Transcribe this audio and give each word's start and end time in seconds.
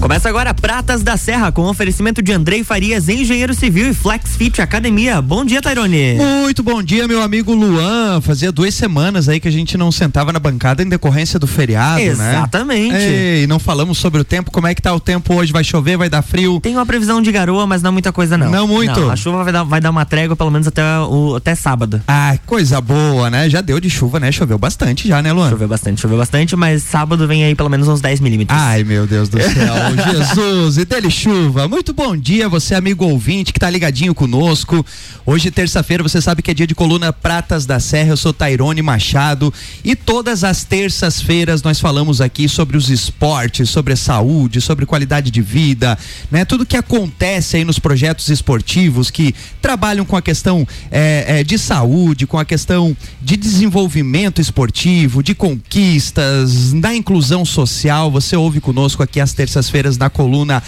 Começa 0.00 0.30
agora 0.30 0.54
Pratas 0.54 1.02
da 1.02 1.14
Serra 1.18 1.52
com 1.52 1.62
oferecimento 1.66 2.22
de 2.22 2.32
Andrei 2.32 2.64
Farias, 2.64 3.06
engenheiro 3.06 3.52
civil 3.52 3.90
e 3.90 3.94
Flex 3.94 4.34
Fit 4.34 4.60
Academia. 4.62 5.20
Bom 5.20 5.44
dia, 5.44 5.60
Tairone. 5.60 6.14
Muito 6.14 6.62
bom 6.62 6.82
dia, 6.82 7.06
meu 7.06 7.22
amigo 7.22 7.52
Luan. 7.52 8.18
Fazia 8.22 8.50
duas 8.50 8.74
semanas 8.74 9.28
aí 9.28 9.38
que 9.38 9.46
a 9.46 9.50
gente 9.50 9.76
não 9.76 9.92
sentava 9.92 10.32
na 10.32 10.38
bancada 10.38 10.82
em 10.82 10.88
decorrência 10.88 11.38
do 11.38 11.46
feriado, 11.46 12.00
Exatamente. 12.00 12.18
né? 12.18 12.38
Exatamente. 12.38 13.42
E 13.42 13.46
não 13.46 13.58
falamos 13.58 13.98
sobre 13.98 14.18
o 14.18 14.24
tempo. 14.24 14.50
Como 14.50 14.66
é 14.66 14.74
que 14.74 14.80
tá 14.80 14.92
o 14.94 14.98
tempo 14.98 15.34
hoje? 15.34 15.52
Vai 15.52 15.62
chover? 15.62 15.98
Vai 15.98 16.08
dar 16.08 16.22
frio? 16.22 16.60
Tem 16.60 16.74
uma 16.74 16.86
previsão 16.86 17.20
de 17.20 17.30
garoa, 17.30 17.66
mas 17.66 17.82
não 17.82 17.92
muita 17.92 18.10
coisa 18.10 18.38
não. 18.38 18.50
Não 18.50 18.66
muito? 18.66 18.98
Não, 18.98 19.10
a 19.10 19.16
chuva 19.16 19.44
vai 19.44 19.52
dar, 19.52 19.64
vai 19.64 19.82
dar 19.82 19.90
uma 19.90 20.06
trégua 20.06 20.34
pelo 20.34 20.50
menos 20.50 20.66
até, 20.66 20.82
o, 20.82 21.36
até 21.36 21.54
sábado. 21.54 22.00
Ah, 22.08 22.38
coisa 22.46 22.80
boa, 22.80 23.28
né? 23.28 23.50
Já 23.50 23.60
deu 23.60 23.78
de 23.78 23.90
chuva, 23.90 24.18
né? 24.18 24.32
Choveu 24.32 24.56
bastante 24.56 25.06
já, 25.06 25.20
né, 25.20 25.30
Luan? 25.30 25.50
Choveu 25.50 25.68
bastante, 25.68 26.00
choveu 26.00 26.16
bastante, 26.16 26.56
mas 26.56 26.82
sábado 26.82 27.28
vem 27.28 27.44
aí 27.44 27.54
pelo 27.54 27.68
menos 27.68 27.86
uns 27.86 28.00
10 28.00 28.20
milímetros. 28.20 28.58
Ai, 28.58 28.82
meu 28.82 29.06
Deus 29.06 29.28
do 29.28 29.38
céu. 29.42 29.89
Jesus 29.96 30.78
e 30.78 30.84
dele 30.84 31.10
chuva. 31.10 31.66
Muito 31.66 31.92
bom 31.92 32.16
dia, 32.16 32.48
você 32.48 32.74
amigo 32.74 33.04
ouvinte 33.04 33.52
que 33.52 33.58
tá 33.58 33.68
ligadinho 33.68 34.14
conosco. 34.14 34.84
Hoje, 35.26 35.50
terça-feira, 35.50 36.02
você 36.02 36.20
sabe 36.20 36.42
que 36.42 36.50
é 36.50 36.54
dia 36.54 36.66
de 36.66 36.74
coluna 36.74 37.12
Pratas 37.12 37.66
da 37.66 37.80
Serra. 37.80 38.10
Eu 38.10 38.16
sou 38.16 38.32
Tairone 38.32 38.82
Machado 38.82 39.52
e 39.84 39.96
todas 39.96 40.44
as 40.44 40.64
terças-feiras 40.64 41.62
nós 41.62 41.80
falamos 41.80 42.20
aqui 42.20 42.48
sobre 42.48 42.76
os 42.76 42.88
esportes, 42.88 43.68
sobre 43.68 43.94
a 43.94 43.96
saúde, 43.96 44.60
sobre 44.60 44.86
qualidade 44.86 45.30
de 45.30 45.42
vida, 45.42 45.98
né? 46.30 46.44
Tudo 46.44 46.66
que 46.66 46.76
acontece 46.76 47.56
aí 47.56 47.64
nos 47.64 47.78
projetos 47.78 48.28
esportivos 48.28 49.10
que 49.10 49.34
trabalham 49.60 50.04
com 50.04 50.16
a 50.16 50.22
questão 50.22 50.66
é, 50.90 51.40
é, 51.40 51.44
de 51.44 51.58
saúde, 51.58 52.26
com 52.26 52.38
a 52.38 52.44
questão 52.44 52.96
de 53.20 53.36
desenvolvimento 53.36 54.40
esportivo, 54.40 55.22
de 55.22 55.34
conquistas, 55.34 56.72
da 56.74 56.94
inclusão 56.94 57.44
social. 57.44 58.10
Você 58.10 58.36
ouve 58.36 58.60
conosco 58.60 59.02
aqui 59.02 59.20
às 59.20 59.32
terças-feiras 59.32 59.79
quintas-feiras 59.80 59.96
na 59.96 60.10
coluna 60.10 60.62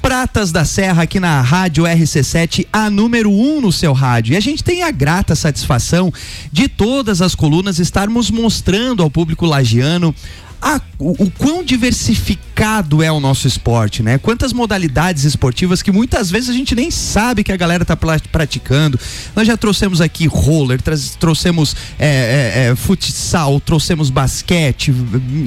Pratas 0.00 0.52
da 0.52 0.64
Serra 0.64 1.02
aqui 1.02 1.18
na 1.18 1.40
Rádio 1.40 1.84
RC7, 1.84 2.66
a 2.72 2.88
número 2.88 3.30
1 3.30 3.56
um 3.56 3.60
no 3.60 3.72
seu 3.72 3.92
rádio. 3.92 4.32
E 4.32 4.36
a 4.36 4.40
gente 4.40 4.62
tem 4.62 4.82
a 4.82 4.92
grata 4.92 5.34
satisfação 5.34 6.12
de 6.52 6.68
todas 6.68 7.20
as 7.20 7.34
colunas 7.34 7.80
estarmos 7.80 8.30
mostrando 8.30 9.02
ao 9.02 9.10
público 9.10 9.44
lagiano 9.44 10.14
a, 10.60 10.80
o, 10.98 11.24
o, 11.24 11.30
quão 11.30 11.62
diversificado 11.62 13.02
é 13.02 13.10
o 13.12 13.20
nosso 13.20 13.46
esporte, 13.46 14.02
né? 14.02 14.18
Quantas 14.18 14.52
modalidades 14.52 15.24
esportivas 15.24 15.82
que 15.82 15.92
muitas 15.92 16.30
vezes 16.30 16.50
a 16.50 16.52
gente 16.52 16.74
nem 16.74 16.90
sabe 16.90 17.44
que 17.44 17.52
a 17.52 17.56
galera 17.56 17.84
tá 17.84 17.96
praticando. 17.96 18.98
Nós 19.36 19.46
já 19.46 19.56
trouxemos 19.56 20.00
aqui 20.00 20.26
roller, 20.26 20.80
trouxemos 21.18 21.76
é, 21.98 22.06
é, 22.06 22.70
é, 22.70 22.76
futsal, 22.76 23.60
trouxemos 23.60 24.10
basquete, 24.10 24.92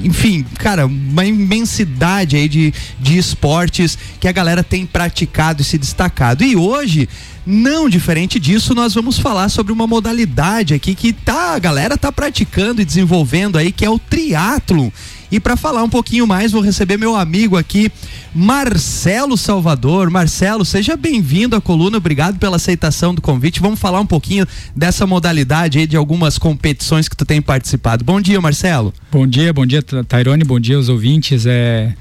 enfim, 0.03 0.43
cara, 0.57 0.85
uma 0.85 1.25
imensidade 1.25 2.37
aí 2.37 2.47
de, 2.47 2.73
de 2.99 3.17
esportes 3.17 3.97
que 4.19 4.27
a 4.27 4.31
galera 4.31 4.63
tem 4.63 4.85
praticado 4.85 5.61
e 5.61 5.65
se 5.65 5.77
destacado. 5.77 6.43
E 6.43 6.55
hoje 6.55 7.09
não 7.45 7.89
diferente 7.89 8.39
disso, 8.39 8.75
nós 8.75 8.93
vamos 8.93 9.17
falar 9.17 9.49
sobre 9.49 9.73
uma 9.73 9.87
modalidade 9.87 10.73
aqui 10.73 10.93
que 10.93 11.11
tá, 11.11 11.55
a 11.55 11.59
galera 11.59 11.97
tá 11.97 12.11
praticando 12.11 12.81
e 12.81 12.85
desenvolvendo 12.85 13.57
aí, 13.57 13.71
que 13.71 13.85
é 13.85 13.89
o 13.89 13.97
triatlo. 13.97 14.91
E 15.31 15.39
para 15.39 15.55
falar 15.55 15.81
um 15.81 15.89
pouquinho 15.89 16.27
mais, 16.27 16.51
vou 16.51 16.61
receber 16.61 16.97
meu 16.97 17.15
amigo 17.15 17.57
aqui, 17.57 17.89
Marcelo 18.35 19.37
Salvador. 19.37 20.09
Marcelo, 20.09 20.65
seja 20.65 20.97
bem-vindo 20.97 21.55
à 21.55 21.61
coluna. 21.61 21.97
Obrigado 21.97 22.37
pela 22.37 22.57
aceitação 22.57 23.15
do 23.15 23.21
convite. 23.21 23.61
Vamos 23.61 23.79
falar 23.79 24.01
um 24.01 24.05
pouquinho 24.05 24.45
dessa 24.75 25.07
modalidade 25.07 25.79
aí 25.79 25.87
de 25.87 25.95
algumas 25.95 26.37
competições 26.37 27.07
que 27.07 27.15
tu 27.15 27.25
tem 27.25 27.41
participado. 27.41 28.03
Bom 28.03 28.19
dia, 28.19 28.41
Marcelo. 28.41 28.93
Bom 29.09 29.25
dia, 29.25 29.53
bom 29.53 29.65
dia, 29.65 29.81
Tairone, 29.81 30.43
bom 30.43 30.59
dia 30.59 30.75
aos 30.75 30.89
ouvintes. 30.89 31.45
É 31.45 31.93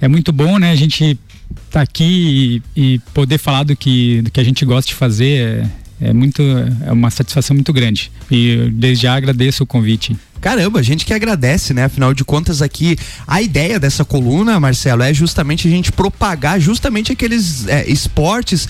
é 0.00 0.06
muito 0.06 0.32
bom, 0.32 0.58
né? 0.58 0.70
A 0.70 0.76
gente 0.76 1.18
estar 1.68 1.80
tá 1.80 1.82
aqui 1.82 2.62
e, 2.74 2.94
e, 2.94 2.98
poder 3.14 3.38
falar 3.38 3.62
do 3.62 3.76
que, 3.76 4.22
do 4.22 4.30
que 4.30 4.40
a 4.40 4.44
gente 4.44 4.64
gosta 4.64 4.88
de 4.88 4.94
fazer 4.94 5.70
é, 6.00 6.08
é 6.08 6.12
muito 6.12 6.42
é 6.84 6.92
uma 6.92 7.10
satisfação 7.10 7.54
muito 7.54 7.72
grande 7.72 8.10
e 8.30 8.70
desde 8.72 9.04
já 9.04 9.14
agradeço 9.14 9.62
o 9.62 9.66
convite. 9.66 10.16
Caramba, 10.40 10.80
a 10.80 10.82
gente 10.82 11.04
que 11.04 11.12
agradece, 11.12 11.74
né? 11.74 11.84
Afinal 11.84 12.14
de 12.14 12.24
contas, 12.24 12.62
aqui 12.62 12.96
a 13.26 13.42
ideia 13.42 13.78
dessa 13.78 14.04
coluna, 14.04 14.58
Marcelo, 14.60 15.02
é 15.02 15.12
justamente 15.12 15.66
a 15.66 15.70
gente 15.70 15.92
propagar 15.92 16.60
justamente 16.60 17.12
aqueles 17.12 17.66
é, 17.66 17.88
esportes 17.88 18.68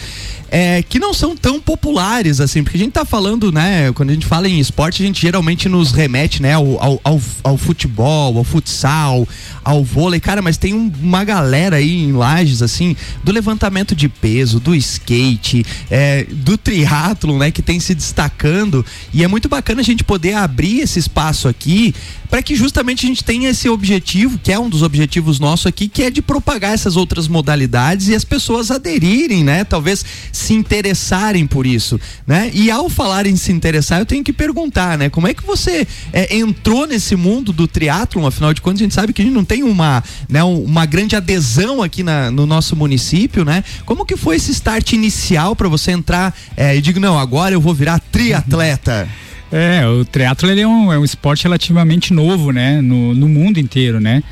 é, 0.51 0.83
que 0.83 0.99
não 0.99 1.13
são 1.13 1.37
tão 1.37 1.61
populares 1.61 2.41
assim, 2.41 2.63
porque 2.63 2.77
a 2.77 2.81
gente 2.81 2.93
tá 2.93 3.05
falando, 3.05 3.53
né? 3.53 3.93
Quando 3.93 4.11
a 4.11 4.15
gente 4.15 4.27
fala 4.27 4.49
em 4.49 4.59
esporte, 4.59 5.03
a 5.03 5.07
gente 5.07 5.21
geralmente 5.21 5.69
nos 5.69 5.93
remete, 5.93 6.41
né, 6.41 6.55
ao, 6.55 7.01
ao, 7.05 7.21
ao, 7.43 7.59
futebol, 7.59 8.37
ao 8.37 8.45
futsal, 8.45 9.29
ao 9.63 9.85
vôlei, 9.85 10.21
cara, 10.21 10.41
mas 10.41 10.57
tem 10.57 10.75
um, 10.75 10.91
uma 11.03 11.25
galera 11.25 11.77
aí 11.77 12.05
em 12.05 12.13
lajes, 12.13 12.63
assim, 12.63 12.97
do 13.23 13.33
levantamento 13.33 13.95
de 13.95 14.09
peso, 14.09 14.59
do 14.59 14.75
skate, 14.75 15.65
é, 15.91 16.25
do 16.31 16.57
triatlo, 16.57 17.39
né, 17.39 17.51
que 17.51 17.61
tem 17.61 17.79
se 17.79 17.95
destacando 17.95 18.85
e 19.13 19.23
é 19.23 19.29
muito 19.29 19.49
bacana 19.49 19.81
a 19.81 19.85
gente 19.85 20.03
poder 20.03 20.35
abrir 20.35 20.81
esse 20.81 20.99
espaço 20.99 21.49
aqui 21.49 21.58
aqui 21.59 21.93
para 22.31 22.43
que 22.43 22.55
justamente 22.55 23.07
a 23.07 23.09
gente 23.09 23.25
tenha 23.25 23.49
esse 23.49 23.69
objetivo, 23.69 24.39
que 24.39 24.53
é 24.53 24.59
um 24.59 24.69
dos 24.69 24.83
objetivos 24.83 25.41
nossos 25.41 25.67
aqui, 25.67 25.89
que 25.89 26.03
é 26.03 26.11
de 26.11 26.21
propagar 26.21 26.75
essas 26.75 26.95
outras 26.95 27.27
modalidades 27.27 28.09
e 28.09 28.15
as 28.15 28.25
pessoas 28.25 28.71
aderirem, 28.71 29.43
né? 29.43 29.65
Talvez 29.65 30.05
se 30.31 30.53
interessarem 30.53 31.47
por 31.47 31.67
isso, 31.67 31.99
né? 32.27 32.51
E 32.53 32.71
ao 32.71 32.91
falar 32.91 33.27
em 33.27 33.35
se 33.35 33.51
interessar, 33.51 33.99
eu 33.99 34.07
tenho 34.07 34.23
que 34.23 34.33
perguntar, 34.33 34.99
né? 34.99 35.09
Como 35.09 35.27
é 35.27 35.33
que 35.33 35.45
você 35.45 35.87
é, 36.13 36.37
entrou 36.37 36.87
nesse 36.87 37.17
mundo 37.17 37.53
do 37.53 37.67
triatlon? 37.67 38.27
Afinal 38.27 38.53
de 38.53 38.61
contas, 38.61 38.83
a 38.83 38.85
gente 38.85 38.95
sabe 38.95 39.13
que 39.13 39.23
a 39.23 39.25
gente 39.25 39.35
não 39.35 39.45
tem 39.45 39.63
uma, 39.63 40.05
né, 40.29 40.45
uma 40.45 40.85
grande 40.85 41.17
adesão 41.17 41.83
aqui 41.83 42.03
na, 42.03 42.31
no 42.31 42.45
nosso 42.45 42.77
município, 42.77 43.45
né? 43.45 43.65
Como 43.87 44.05
que 44.05 44.17
foi 44.17 44.37
esse 44.37 44.53
start 44.53 44.93
inicial 44.93 45.57
para 45.57 45.69
você 45.69 45.93
entrar 45.93 46.37
é, 46.57 46.77
e 46.77 46.83
digo, 46.83 47.01
não, 47.01 47.19
agora 47.19 47.55
eu 47.55 47.61
vou 47.61 47.73
virar 47.73 47.99
triatleta? 47.99 49.09
É, 49.51 49.87
o 49.87 50.05
triatlo 50.05 50.51
é, 50.51 50.67
um, 50.67 50.93
é 50.93 50.99
um 50.99 51.05
esporte 51.05 51.45
relativamente 51.45 52.13
novo, 52.13 52.51
né? 52.51 52.81
No, 52.81 53.15
no 53.15 53.29
mundo 53.29 53.59
inteiro, 53.59 54.01
né? 54.01 54.23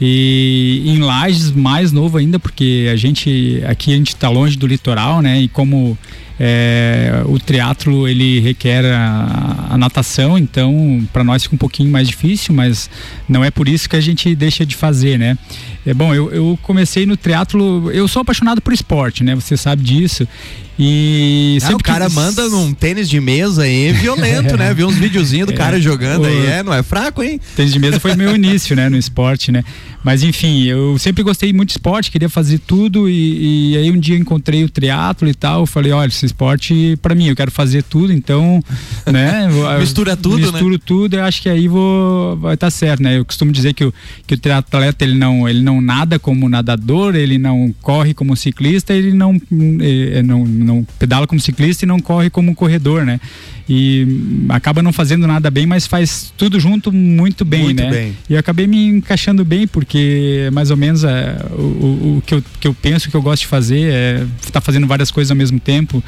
E 0.00 0.84
em 0.86 0.98
Lages 0.98 1.50
mais 1.50 1.90
novo 1.90 2.18
ainda, 2.18 2.38
porque 2.38 2.88
a 2.92 2.96
gente 2.96 3.62
aqui 3.66 3.92
a 3.92 3.96
gente 3.96 4.14
está 4.14 4.28
longe 4.28 4.56
do 4.56 4.66
litoral, 4.66 5.20
né? 5.20 5.40
E 5.40 5.48
como 5.48 5.98
é, 6.38 7.22
o 7.26 7.38
triatlo 7.38 8.06
ele 8.06 8.38
requer 8.38 8.84
a, 8.84 9.66
a 9.70 9.78
natação, 9.78 10.38
então 10.38 11.04
para 11.12 11.24
nós 11.24 11.42
fica 11.42 11.56
um 11.56 11.58
pouquinho 11.58 11.90
mais 11.90 12.06
difícil, 12.06 12.54
mas 12.54 12.88
não 13.28 13.42
é 13.42 13.50
por 13.50 13.68
isso 13.68 13.88
que 13.88 13.96
a 13.96 14.00
gente 14.00 14.32
deixa 14.36 14.64
de 14.64 14.76
fazer, 14.76 15.18
né? 15.18 15.36
É 15.84 15.92
bom, 15.92 16.14
eu, 16.14 16.30
eu 16.30 16.58
comecei 16.62 17.04
no 17.04 17.16
triatlo, 17.16 17.90
eu 17.90 18.06
sou 18.06 18.22
apaixonado 18.22 18.60
por 18.62 18.72
esporte, 18.72 19.24
né? 19.24 19.34
Você 19.34 19.56
sabe 19.56 19.82
disso. 19.82 20.28
E 20.78 21.58
ah, 21.62 21.74
o 21.74 21.78
cara 21.78 22.08
que... 22.08 22.14
manda 22.14 22.48
num 22.48 22.72
tênis 22.72 23.08
de 23.08 23.20
mesa 23.20 23.62
aí 23.62 23.92
violento, 23.92 24.56
né? 24.56 24.72
Vi 24.72 24.84
uns 24.84 24.94
videozinhos 24.94 25.48
do 25.48 25.52
é, 25.52 25.56
cara 25.56 25.80
jogando 25.80 26.22
o... 26.22 26.26
aí, 26.26 26.46
é, 26.46 26.62
não 26.62 26.72
é 26.72 26.82
fraco, 26.82 27.22
hein? 27.22 27.40
Tênis 27.56 27.72
de 27.72 27.78
mesa 27.80 27.98
foi 27.98 28.14
meu 28.14 28.34
início, 28.34 28.76
né, 28.76 28.88
no 28.88 28.96
esporte, 28.96 29.50
né? 29.50 29.64
Mas 30.04 30.22
enfim, 30.22 30.62
eu 30.64 30.96
sempre 30.98 31.24
gostei 31.24 31.52
muito 31.52 31.70
de 31.70 31.72
esporte, 31.72 32.10
queria 32.10 32.28
fazer 32.28 32.60
tudo 32.60 33.08
e, 33.08 33.72
e 33.72 33.76
aí 33.76 33.90
um 33.90 33.98
dia 33.98 34.16
encontrei 34.16 34.62
o 34.62 34.68
triatlo 34.68 35.28
e 35.28 35.34
tal, 35.34 35.66
falei, 35.66 35.90
olha, 35.90 36.08
esse 36.08 36.24
esporte 36.24 36.96
para 37.02 37.14
mim, 37.14 37.26
eu 37.26 37.34
quero 37.34 37.50
fazer 37.50 37.82
tudo, 37.82 38.12
então, 38.12 38.62
né? 39.10 39.48
Mistura 39.80 40.16
tudo, 40.16 40.36
misturo 40.36 40.52
né? 40.52 40.62
Misturo 40.62 40.78
tudo, 40.78 41.14
eu 41.14 41.24
acho 41.24 41.42
que 41.42 41.48
aí 41.48 41.66
vou 41.66 42.36
vai 42.36 42.54
estar 42.54 42.68
tá 42.68 42.70
certo, 42.70 43.02
né? 43.02 43.18
Eu 43.18 43.24
costumo 43.24 43.50
dizer 43.50 43.74
que 43.74 43.84
o 43.84 43.92
que 44.26 44.34
o 44.34 44.38
triatleta 44.38 45.04
ele 45.04 45.18
não 45.18 45.48
ele 45.48 45.62
não 45.62 45.80
nada 45.80 46.18
como 46.18 46.48
nadador, 46.48 47.16
ele 47.16 47.36
não 47.36 47.74
corre 47.82 48.14
como 48.14 48.36
ciclista, 48.36 48.94
ele 48.94 49.12
não 49.12 49.40
ele 49.50 50.22
não 50.22 50.46
não 50.68 50.86
pedala 50.98 51.26
como 51.26 51.40
ciclista 51.40 51.84
e 51.84 51.88
não 51.88 51.98
corre 51.98 52.30
como 52.30 52.54
corredor, 52.54 53.04
né? 53.04 53.20
E 53.68 54.06
acaba 54.48 54.82
não 54.82 54.92
fazendo 54.92 55.26
nada 55.26 55.50
bem, 55.50 55.66
mas 55.66 55.86
faz 55.86 56.32
tudo 56.36 56.58
junto 56.60 56.92
muito 56.92 57.44
bem, 57.44 57.64
muito 57.64 57.82
né? 57.82 57.90
Bem. 57.90 58.16
E 58.28 58.34
eu 58.34 58.38
acabei 58.38 58.66
me 58.66 58.86
encaixando 58.86 59.44
bem, 59.44 59.66
porque 59.66 60.48
mais 60.52 60.70
ou 60.70 60.76
menos 60.76 61.04
é, 61.04 61.36
o, 61.50 61.62
o, 61.62 62.16
o, 62.18 62.22
que, 62.24 62.34
eu, 62.34 62.44
que 62.60 62.68
eu 62.68 62.74
penso 62.74 63.10
que 63.10 63.16
eu 63.16 63.20
gosto 63.20 63.42
de 63.42 63.48
fazer 63.48 63.90
é 63.92 64.26
estar 64.40 64.52
tá 64.52 64.60
fazendo 64.60 64.86
várias 64.86 65.10
coisas 65.10 65.30
ao 65.30 65.36
mesmo 65.36 65.58
tempo. 65.58 66.02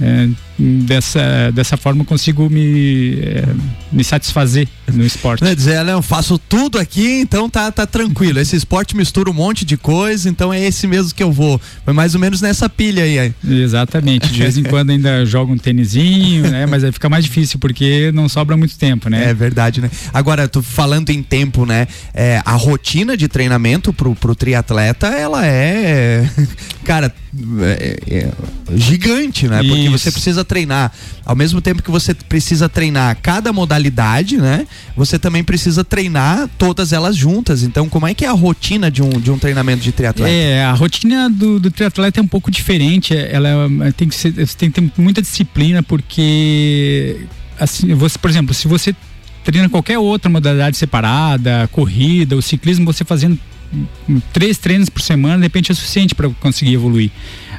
É, 0.00 0.28
dessa, 0.58 1.50
dessa 1.52 1.76
forma 1.76 2.04
consigo 2.04 2.48
me, 2.48 3.18
é, 3.20 3.44
me 3.90 4.04
satisfazer 4.04 4.68
no 4.92 5.04
esporte. 5.04 5.42
Quer 5.42 5.54
dizer, 5.54 5.86
eu 5.86 6.02
faço 6.02 6.38
tudo 6.38 6.78
aqui, 6.78 7.20
então 7.20 7.48
tá, 7.48 7.70
tá 7.70 7.86
tranquilo. 7.86 8.38
Esse 8.38 8.56
esporte 8.56 8.96
mistura 8.96 9.30
um 9.30 9.34
monte 9.34 9.64
de 9.64 9.76
coisa, 9.76 10.28
então 10.28 10.52
é 10.52 10.60
esse 10.60 10.86
mesmo 10.86 11.14
que 11.14 11.22
eu 11.22 11.32
vou. 11.32 11.60
Foi 11.84 11.94
mais 11.94 12.14
ou 12.14 12.20
menos 12.20 12.40
nessa 12.40 12.68
pilha 12.68 13.04
aí. 13.04 13.32
Exatamente. 13.46 14.28
De 14.28 14.38
vez 14.38 14.58
em 14.58 14.62
quando 14.62 14.90
ainda 14.90 15.24
jogo 15.24 15.52
um 15.52 15.58
tênisinho, 15.58 16.50
né? 16.50 16.66
Mas 16.66 16.84
aí 16.84 16.92
fica 16.92 17.08
mais 17.08 17.24
difícil 17.24 17.58
porque 17.58 18.10
não 18.12 18.28
sobra 18.28 18.56
muito 18.56 18.76
tempo, 18.76 19.08
né? 19.08 19.30
É 19.30 19.34
verdade, 19.34 19.80
né? 19.80 19.90
Agora, 20.12 20.48
tu 20.48 20.62
falando 20.62 21.10
em 21.10 21.22
tempo, 21.22 21.64
né? 21.64 21.86
É, 22.12 22.42
a 22.44 22.52
rotina 22.52 23.16
de 23.16 23.28
treinamento 23.28 23.92
pro, 23.92 24.14
pro 24.14 24.34
triatleta, 24.34 25.08
ela 25.08 25.46
é, 25.46 26.28
cara, 26.84 27.14
é, 27.60 28.00
é, 28.08 28.30
gigante, 28.76 29.46
né? 29.46 29.58
Porque 29.62 29.82
Isso. 29.82 29.98
você 29.98 30.10
precisa 30.10 30.44
treinar, 30.44 30.92
ao 31.24 31.36
mesmo 31.36 31.60
tempo 31.60 31.82
que 31.82 31.90
você 31.90 32.14
precisa 32.14 32.68
treinar 32.68 33.16
cada 33.22 33.52
modalidade, 33.52 34.36
né? 34.36 34.66
Você 34.96 35.18
também 35.18 35.44
precisa 35.44 35.84
treinar 35.84 36.48
todas 36.58 36.92
elas 36.92 37.16
juntas. 37.16 37.62
Então, 37.62 37.88
como 37.88 38.06
é 38.06 38.14
que 38.14 38.24
é 38.24 38.28
a 38.28 38.32
rotina 38.32 38.90
de 38.90 39.02
um, 39.02 39.10
de 39.10 39.30
um 39.30 39.38
treinamento 39.38 39.82
de 39.82 39.92
triatleta? 39.92 40.30
É, 40.30 40.64
a 40.64 40.72
rotina 40.72 41.28
do, 41.28 41.60
do 41.60 41.70
triatleta 41.70 42.20
é 42.20 42.22
um 42.22 42.28
pouco 42.28 42.50
diferente. 42.50 43.14
Ela 43.14 43.48
é, 43.86 43.92
tem 43.92 44.08
que 44.08 44.14
ser, 44.14 44.32
tem 44.32 44.70
que 44.70 44.80
ter 44.80 44.92
muita 44.96 45.20
disciplina, 45.22 45.82
porque 45.82 47.26
assim, 47.58 47.94
você, 47.94 48.18
por 48.18 48.30
exemplo, 48.30 48.54
se 48.54 48.66
você 48.66 48.94
treina 49.44 49.68
qualquer 49.68 49.98
outra 49.98 50.30
modalidade 50.30 50.76
separada, 50.76 51.68
corrida, 51.72 52.36
o 52.36 52.42
ciclismo, 52.42 52.84
você 52.84 53.04
fazendo 53.04 53.38
três 54.32 54.58
treinos 54.58 54.88
por 54.88 55.02
semana, 55.02 55.36
de 55.36 55.42
repente 55.42 55.70
é 55.70 55.74
suficiente 55.74 56.14
para 56.14 56.28
conseguir 56.28 56.74
evoluir. 56.74 57.10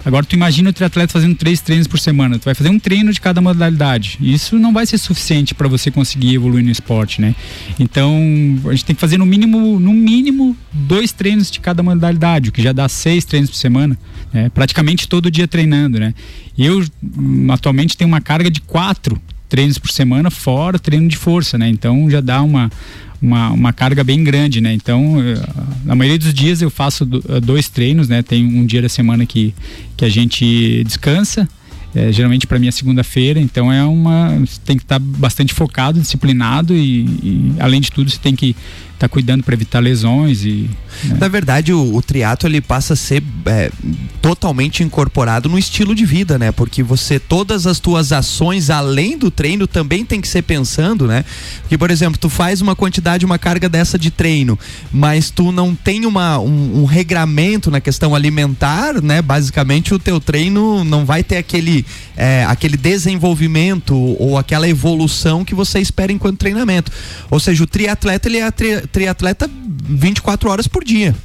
Agora 0.03 0.25
tu 0.25 0.33
imagina 0.33 0.69
o 0.69 0.73
triatleta 0.73 1.13
fazendo 1.13 1.35
três 1.35 1.61
treinos 1.61 1.87
por 1.87 1.99
semana, 1.99 2.39
tu 2.39 2.45
vai 2.45 2.55
fazer 2.55 2.69
um 2.69 2.79
treino 2.79 3.13
de 3.13 3.21
cada 3.21 3.39
modalidade. 3.39 4.17
Isso 4.19 4.57
não 4.57 4.73
vai 4.73 4.85
ser 4.85 4.97
suficiente 4.97 5.53
para 5.53 5.67
você 5.67 5.91
conseguir 5.91 6.33
evoluir 6.33 6.63
no 6.63 6.71
esporte, 6.71 7.21
né? 7.21 7.35
Então 7.79 8.17
a 8.65 8.71
gente 8.71 8.85
tem 8.85 8.95
que 8.95 9.01
fazer 9.01 9.17
no 9.17 9.25
mínimo, 9.25 9.79
no 9.79 9.93
mínimo 9.93 10.57
dois 10.73 11.11
treinos 11.11 11.51
de 11.51 11.59
cada 11.59 11.83
modalidade, 11.83 12.49
o 12.49 12.51
que 12.51 12.61
já 12.61 12.71
dá 12.71 12.89
seis 12.89 13.25
treinos 13.25 13.51
por 13.51 13.57
semana, 13.57 13.97
né? 14.33 14.49
praticamente 14.49 15.07
todo 15.07 15.29
dia 15.29 15.47
treinando, 15.47 15.99
né? 15.99 16.13
Eu 16.57 16.83
atualmente 17.49 17.95
tenho 17.95 18.07
uma 18.07 18.21
carga 18.21 18.49
de 18.49 18.59
quatro 18.61 19.21
treinos 19.47 19.77
por 19.77 19.91
semana, 19.91 20.31
fora 20.31 20.79
treino 20.79 21.07
de 21.07 21.17
força, 21.17 21.57
né? 21.57 21.69
Então 21.69 22.09
já 22.09 22.21
dá 22.21 22.41
uma, 22.41 22.71
uma, 23.21 23.51
uma 23.51 23.73
carga 23.73 24.03
bem 24.03 24.23
grande, 24.23 24.59
né? 24.59 24.73
Então, 24.73 25.21
eh, 25.21 25.35
na 25.85 25.95
maioria 25.95 26.17
dos 26.17 26.33
dias 26.33 26.61
eu 26.61 26.69
faço 26.69 27.07
eh, 27.29 27.39
dois 27.39 27.69
treinos, 27.69 28.09
né? 28.09 28.23
Tem 28.23 28.43
um 28.43 28.65
dia 28.65 28.81
da 28.81 28.89
semana 28.89 29.25
que, 29.25 29.53
que 29.95 30.03
a 30.03 30.09
gente 30.09 30.83
descansa, 30.83 31.47
é, 31.93 32.11
geralmente 32.11 32.47
para 32.47 32.57
mim 32.57 32.67
é 32.67 32.71
segunda-feira, 32.71 33.39
então 33.39 33.71
é 33.71 33.83
uma. 33.83 34.29
Você 34.39 34.59
tem 34.63 34.77
que 34.77 34.83
estar 34.83 34.99
tá 34.99 35.05
bastante 35.05 35.53
focado, 35.53 35.99
disciplinado 35.99 36.73
e, 36.73 37.01
e, 37.01 37.53
além 37.59 37.81
de 37.81 37.91
tudo, 37.91 38.09
você 38.09 38.17
tem 38.17 38.33
que 38.33 38.55
tá 39.01 39.09
cuidando 39.09 39.43
para 39.43 39.53
evitar 39.53 39.79
lesões 39.79 40.43
e 40.43 40.69
né? 41.03 41.17
na 41.19 41.27
verdade 41.27 41.73
o, 41.73 41.95
o 41.95 42.01
triatlo 42.01 42.47
ele 42.47 42.61
passa 42.61 42.93
a 42.93 42.95
ser 42.95 43.23
é, 43.45 43.71
totalmente 44.21 44.83
incorporado 44.83 45.49
no 45.49 45.57
estilo 45.57 45.95
de 45.95 46.05
vida 46.05 46.37
né? 46.37 46.51
Porque 46.51 46.83
você 46.83 47.19
todas 47.19 47.65
as 47.65 47.79
tuas 47.79 48.11
ações 48.11 48.69
além 48.69 49.17
do 49.17 49.31
treino 49.31 49.65
também 49.65 50.05
tem 50.05 50.21
que 50.21 50.27
ser 50.27 50.43
pensando 50.43 51.07
né? 51.07 51.25
Que 51.67 51.77
por 51.77 51.89
exemplo 51.89 52.19
tu 52.19 52.29
faz 52.29 52.61
uma 52.61 52.75
quantidade 52.75 53.25
uma 53.25 53.39
carga 53.39 53.67
dessa 53.67 53.97
de 53.97 54.11
treino 54.11 54.57
mas 54.91 55.29
tu 55.29 55.51
não 55.51 55.73
tem 55.73 56.05
uma 56.05 56.37
um, 56.39 56.81
um 56.81 56.85
regramento 56.85 57.71
na 57.71 57.81
questão 57.81 58.13
alimentar 58.13 59.01
né? 59.01 59.21
Basicamente 59.21 59.93
o 59.93 59.99
teu 59.99 60.19
treino 60.19 60.83
não 60.83 61.05
vai 61.05 61.23
ter 61.23 61.37
aquele 61.37 61.85
é, 62.15 62.45
aquele 62.45 62.77
desenvolvimento 62.77 63.95
ou 63.95 64.37
aquela 64.37 64.67
evolução 64.69 65.43
que 65.43 65.55
você 65.55 65.79
espera 65.79 66.11
enquanto 66.11 66.37
treinamento. 66.37 66.91
Ou 67.29 67.39
seja 67.39 67.63
o 67.63 67.67
triatleta 67.67 68.27
ele 68.27 68.37
é 68.37 68.43
triatleta 68.91 69.49
24 69.89 70.49
horas 70.49 70.67
por 70.67 70.83
dia. 70.83 71.15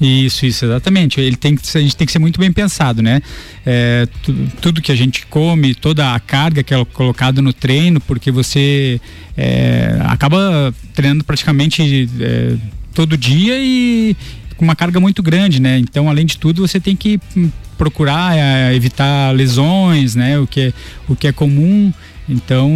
Isso, 0.00 0.46
isso, 0.46 0.64
exatamente. 0.64 1.20
Ele 1.20 1.36
tem 1.36 1.54
que, 1.54 1.76
a 1.76 1.80
gente 1.80 1.94
tem 1.94 2.06
que 2.06 2.12
ser 2.12 2.18
muito 2.18 2.40
bem 2.40 2.50
pensado, 2.50 3.02
né? 3.02 3.20
É, 3.66 4.08
tu, 4.22 4.34
tudo 4.60 4.80
que 4.80 4.90
a 4.90 4.94
gente 4.94 5.26
come, 5.26 5.74
toda 5.74 6.14
a 6.14 6.18
carga 6.18 6.62
que 6.62 6.72
é 6.72 6.84
colocada 6.86 7.42
no 7.42 7.52
treino, 7.52 8.00
porque 8.00 8.30
você 8.30 8.98
é, 9.36 9.98
acaba 10.06 10.74
treinando 10.94 11.22
praticamente 11.22 12.08
é, 12.18 12.56
todo 12.94 13.16
dia 13.16 13.58
e 13.58 14.16
com 14.56 14.64
uma 14.64 14.74
carga 14.74 14.98
muito 14.98 15.22
grande, 15.22 15.60
né? 15.60 15.78
Então, 15.78 16.08
além 16.08 16.24
de 16.24 16.38
tudo, 16.38 16.66
você 16.66 16.80
tem 16.80 16.96
que 16.96 17.20
procurar 17.76 18.36
é, 18.36 18.74
evitar 18.74 19.34
lesões, 19.34 20.14
né? 20.14 20.38
O 20.38 20.46
que 20.46 20.60
é, 20.60 20.72
o 21.08 21.14
que 21.14 21.26
é 21.26 21.32
comum. 21.32 21.92
Então, 22.26 22.70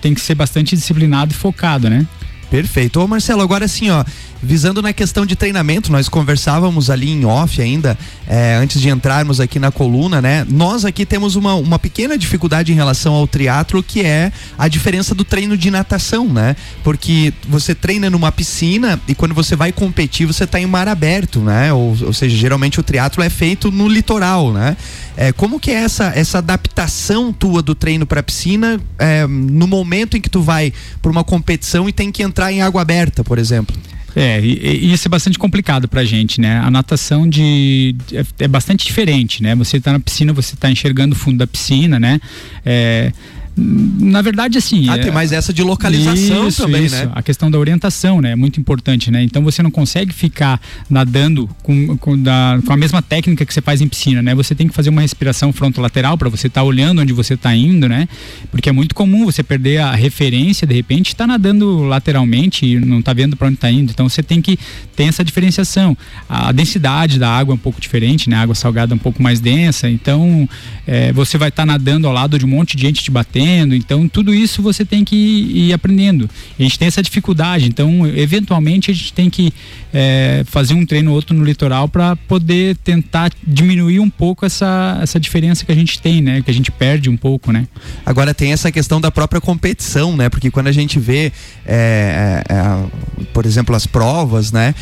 tem 0.00 0.14
que 0.14 0.20
ser 0.20 0.34
bastante 0.34 0.74
disciplinado 0.74 1.32
e 1.32 1.36
focado, 1.36 1.90
né? 1.90 2.06
Perfeito. 2.54 3.00
Ô 3.00 3.08
Marcelo, 3.08 3.42
agora 3.42 3.66
sim, 3.66 3.90
ó, 3.90 4.04
visando 4.44 4.82
na 4.82 4.92
questão 4.92 5.24
de 5.24 5.34
treinamento, 5.34 5.90
nós 5.90 6.08
conversávamos 6.08 6.90
ali 6.90 7.10
em 7.10 7.24
off 7.24 7.60
ainda, 7.60 7.98
é, 8.26 8.54
antes 8.54 8.80
de 8.80 8.88
entrarmos 8.88 9.40
aqui 9.40 9.58
na 9.58 9.70
coluna, 9.70 10.20
né? 10.20 10.46
Nós 10.48 10.84
aqui 10.84 11.06
temos 11.06 11.34
uma, 11.34 11.54
uma 11.54 11.78
pequena 11.78 12.16
dificuldade 12.16 12.70
em 12.70 12.74
relação 12.74 13.14
ao 13.14 13.26
triatlo, 13.26 13.82
que 13.82 14.02
é 14.02 14.30
a 14.58 14.68
diferença 14.68 15.14
do 15.14 15.24
treino 15.24 15.56
de 15.56 15.70
natação, 15.70 16.28
né? 16.28 16.54
Porque 16.82 17.32
você 17.48 17.74
treina 17.74 18.10
numa 18.10 18.30
piscina 18.30 19.00
e 19.08 19.14
quando 19.14 19.34
você 19.34 19.56
vai 19.56 19.72
competir, 19.72 20.26
você 20.26 20.44
está 20.44 20.60
em 20.60 20.66
mar 20.66 20.86
aberto, 20.88 21.40
né? 21.40 21.72
Ou, 21.72 21.96
ou 22.02 22.12
seja, 22.12 22.36
geralmente 22.36 22.78
o 22.78 22.82
triatlo 22.82 23.22
é 23.22 23.30
feito 23.30 23.70
no 23.70 23.88
litoral, 23.88 24.52
né? 24.52 24.76
É, 25.16 25.32
como 25.32 25.60
que 25.60 25.70
é 25.70 25.74
essa, 25.74 26.12
essa 26.14 26.38
adaptação 26.38 27.32
tua 27.32 27.62
do 27.62 27.74
treino 27.74 28.04
para 28.04 28.22
piscina 28.22 28.80
é, 28.98 29.26
no 29.26 29.66
momento 29.66 30.16
em 30.16 30.20
que 30.20 30.28
tu 30.28 30.42
vai 30.42 30.72
para 31.00 31.10
uma 31.10 31.22
competição 31.22 31.88
e 31.88 31.92
tem 31.92 32.10
que 32.10 32.22
entrar 32.22 32.52
em 32.52 32.62
água 32.62 32.82
aberta, 32.82 33.22
por 33.22 33.38
exemplo? 33.38 33.74
É, 34.16 34.40
e, 34.40 34.86
e 34.86 34.92
isso 34.92 35.08
é 35.08 35.10
bastante 35.10 35.38
complicado 35.38 35.88
pra 35.88 36.04
gente, 36.04 36.40
né? 36.40 36.58
A 36.58 36.70
natação 36.70 37.28
de, 37.28 37.96
é, 38.12 38.44
é 38.44 38.48
bastante 38.48 38.84
diferente, 38.84 39.42
né? 39.42 39.54
Você 39.56 39.80
tá 39.80 39.92
na 39.92 40.00
piscina, 40.00 40.32
você 40.32 40.54
tá 40.56 40.70
enxergando 40.70 41.14
o 41.14 41.18
fundo 41.18 41.38
da 41.38 41.46
piscina, 41.46 41.98
né? 41.98 42.20
É, 42.64 43.12
na 43.56 44.20
verdade, 44.20 44.58
assim. 44.58 44.88
Ah, 44.88 44.98
tem 44.98 45.12
mais 45.12 45.30
essa 45.30 45.52
de 45.52 45.62
localização 45.62 46.48
isso, 46.48 46.62
também, 46.62 46.86
isso. 46.86 46.96
né? 46.96 47.10
A 47.14 47.22
questão 47.22 47.48
da 47.48 47.56
orientação, 47.58 48.20
né? 48.20 48.32
É 48.32 48.36
muito 48.36 48.58
importante, 48.58 49.12
né? 49.12 49.22
Então 49.22 49.44
você 49.44 49.62
não 49.62 49.70
consegue 49.70 50.12
ficar 50.12 50.60
nadando 50.90 51.48
com, 51.62 51.96
com, 51.96 52.20
da, 52.20 52.58
com 52.66 52.72
a 52.72 52.76
mesma 52.76 53.00
técnica 53.00 53.46
que 53.46 53.54
você 53.54 53.60
faz 53.60 53.80
em 53.80 53.86
piscina, 53.86 54.20
né? 54.20 54.34
Você 54.34 54.56
tem 54.56 54.66
que 54.66 54.74
fazer 54.74 54.90
uma 54.90 55.02
respiração 55.02 55.52
frontolateral 55.52 56.18
para 56.18 56.28
você 56.28 56.48
estar 56.48 56.62
tá 56.62 56.64
olhando 56.64 57.00
onde 57.00 57.12
você 57.12 57.34
está 57.34 57.54
indo, 57.54 57.88
né? 57.88 58.08
Porque 58.50 58.68
é 58.68 58.72
muito 58.72 58.92
comum 58.92 59.24
você 59.24 59.42
perder 59.42 59.78
a 59.78 59.94
referência, 59.94 60.66
de 60.66 60.74
repente, 60.74 61.08
está 61.08 61.24
nadando 61.24 61.84
lateralmente 61.84 62.66
e 62.66 62.80
não 62.80 62.98
está 62.98 63.12
vendo 63.12 63.36
para 63.36 63.46
onde 63.46 63.56
está 63.56 63.70
indo. 63.70 63.92
Então 63.92 64.08
você 64.08 64.22
tem 64.22 64.42
que 64.42 64.58
ter 64.96 65.04
essa 65.04 65.24
diferenciação. 65.24 65.96
A 66.28 66.50
densidade 66.50 67.20
da 67.20 67.30
água 67.30 67.52
é 67.52 67.54
um 67.54 67.58
pouco 67.58 67.80
diferente, 67.80 68.28
né? 68.28 68.36
A 68.36 68.42
água 68.42 68.54
salgada 68.56 68.92
é 68.92 68.96
um 68.96 68.98
pouco 68.98 69.22
mais 69.22 69.38
densa. 69.38 69.88
Então 69.88 70.48
é, 70.88 71.12
você 71.12 71.38
vai 71.38 71.50
estar 71.50 71.62
tá 71.62 71.66
nadando 71.66 72.08
ao 72.08 72.12
lado 72.12 72.36
de 72.36 72.44
um 72.44 72.48
monte 72.48 72.76
de 72.76 72.82
gente 72.82 73.04
te 73.04 73.12
batendo 73.12 73.43
Então, 73.44 74.08
tudo 74.08 74.32
isso 74.32 74.62
você 74.62 74.84
tem 74.84 75.04
que 75.04 75.16
ir, 75.16 75.72
aprendendo. 75.72 76.28
A 76.58 76.62
gente 76.62 76.78
tem 76.78 76.88
essa 76.88 77.02
dificuldade. 77.02 77.66
Então, 77.66 78.06
eventualmente, 78.06 78.90
a 78.90 78.94
gente 78.94 79.12
tem 79.12 79.28
que 79.28 79.52
é, 79.92 80.42
fazer 80.46 80.74
um 80.74 80.84
treino 80.84 81.10
ou 81.10 81.16
outro 81.16 81.36
no 81.36 81.44
litoral 81.44 81.88
para 81.88 82.16
poder 82.16 82.76
tentar 82.78 83.32
diminuir 83.46 84.00
um 84.00 84.10
pouco 84.10 84.44
essa, 84.46 84.98
essa 85.02 85.20
diferença 85.20 85.64
que 85.64 85.72
a 85.72 85.74
gente 85.74 86.00
tem, 86.00 86.20
né? 86.20 86.42
Que 86.42 86.50
a 86.50 86.54
gente 86.54 86.70
perde 86.70 87.08
um 87.08 87.16
pouco, 87.16 87.52
né? 87.52 87.66
Agora 88.04 88.34
tem 88.34 88.52
essa 88.52 88.72
questão 88.72 89.00
da 89.00 89.10
própria 89.10 89.40
competição, 89.40 90.16
né? 90.16 90.28
Porque 90.28 90.50
quando 90.50 90.68
a 90.68 90.72
gente 90.72 90.98
vê, 90.98 91.32
é, 91.66 92.42
é, 92.48 93.24
por 93.32 93.46
exemplo, 93.46 93.74
as 93.74 93.86
provas, 93.86 94.50
né? 94.52 94.74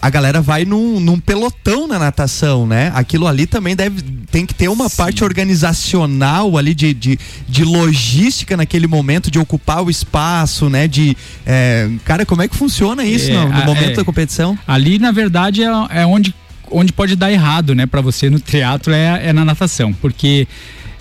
A 0.00 0.10
galera 0.10 0.40
vai 0.40 0.64
num, 0.64 1.00
num, 1.00 1.18
pelotão 1.18 1.86
na 1.88 1.98
natação, 1.98 2.66
né? 2.66 2.92
Aquilo 2.94 3.26
ali 3.26 3.46
também 3.46 3.74
deve 3.74 4.02
tem 4.34 4.44
que 4.44 4.54
ter 4.54 4.68
uma 4.68 4.88
Sim. 4.88 4.96
parte 4.96 5.22
organizacional 5.22 6.58
ali 6.58 6.74
de, 6.74 6.92
de, 6.92 7.16
de 7.54 7.62
logística 7.62 8.56
naquele 8.56 8.88
momento, 8.88 9.30
de 9.30 9.38
ocupar 9.38 9.80
o 9.80 9.88
espaço, 9.88 10.68
né? 10.68 10.88
De 10.88 11.16
é, 11.46 11.88
cara, 12.04 12.26
como 12.26 12.42
é 12.42 12.48
que 12.48 12.56
funciona 12.56 13.04
isso 13.04 13.30
é, 13.30 13.34
no, 13.34 13.48
no 13.48 13.64
momento 13.64 13.92
é, 13.92 13.94
da 13.94 14.04
competição? 14.04 14.58
Ali, 14.66 14.98
na 14.98 15.12
verdade, 15.12 15.62
é, 15.62 15.68
é, 15.90 16.04
onde, 16.04 16.34
onde 16.68 16.92
pode 16.92 17.14
dar 17.14 17.30
errado, 17.30 17.72
né? 17.72 17.86
Para 17.86 18.00
você 18.00 18.28
no 18.28 18.40
teatro 18.40 18.92
é, 18.92 19.28
é 19.28 19.32
na 19.32 19.44
natação, 19.44 19.92
porque 19.92 20.48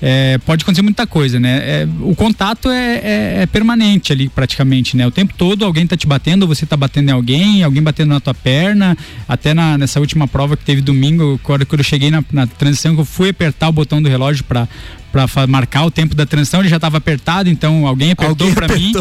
é, 0.05 0.37
pode 0.39 0.63
acontecer 0.63 0.81
muita 0.81 1.07
coisa, 1.07 1.39
né? 1.39 1.61
É, 1.63 1.87
o 2.01 2.13
contato 2.13 2.69
é, 2.69 2.95
é, 2.95 3.41
é, 3.43 3.45
permanente 3.45 4.11
ali, 4.11 4.27
praticamente, 4.27 4.97
né? 4.97 5.07
O 5.07 5.11
tempo 5.11 5.33
todo 5.37 5.63
alguém 5.63 5.87
tá 5.87 5.95
te 5.95 6.05
batendo, 6.05 6.45
você 6.45 6.65
tá 6.65 6.75
batendo 6.75 7.07
em 7.07 7.13
alguém, 7.13 7.63
alguém 7.63 7.81
batendo 7.81 8.09
na 8.09 8.19
tua 8.19 8.33
perna. 8.33 8.97
Até 9.29 9.53
na, 9.53 9.77
nessa 9.77 10.01
última 10.01 10.27
prova 10.27 10.57
que 10.57 10.65
teve 10.65 10.81
domingo, 10.81 11.39
quando, 11.41 11.65
quando 11.65 11.79
eu 11.79 11.85
cheguei 11.85 12.11
na, 12.11 12.21
na 12.33 12.45
transição, 12.45 12.95
que 12.95 12.99
eu 12.99 13.05
fui 13.05 13.29
apertar 13.29 13.69
o 13.69 13.71
botão 13.71 14.01
do 14.01 14.09
relógio 14.09 14.43
para 14.43 14.67
para 15.13 15.45
marcar 15.45 15.85
o 15.85 15.91
tempo 15.91 16.15
da 16.15 16.25
transição, 16.25 16.61
ele 16.61 16.69
já 16.69 16.77
estava 16.77 16.97
apertado, 16.97 17.47
então 17.47 17.85
alguém 17.85 18.11
apertou 18.13 18.51
para 18.51 18.67
mim 18.67 18.93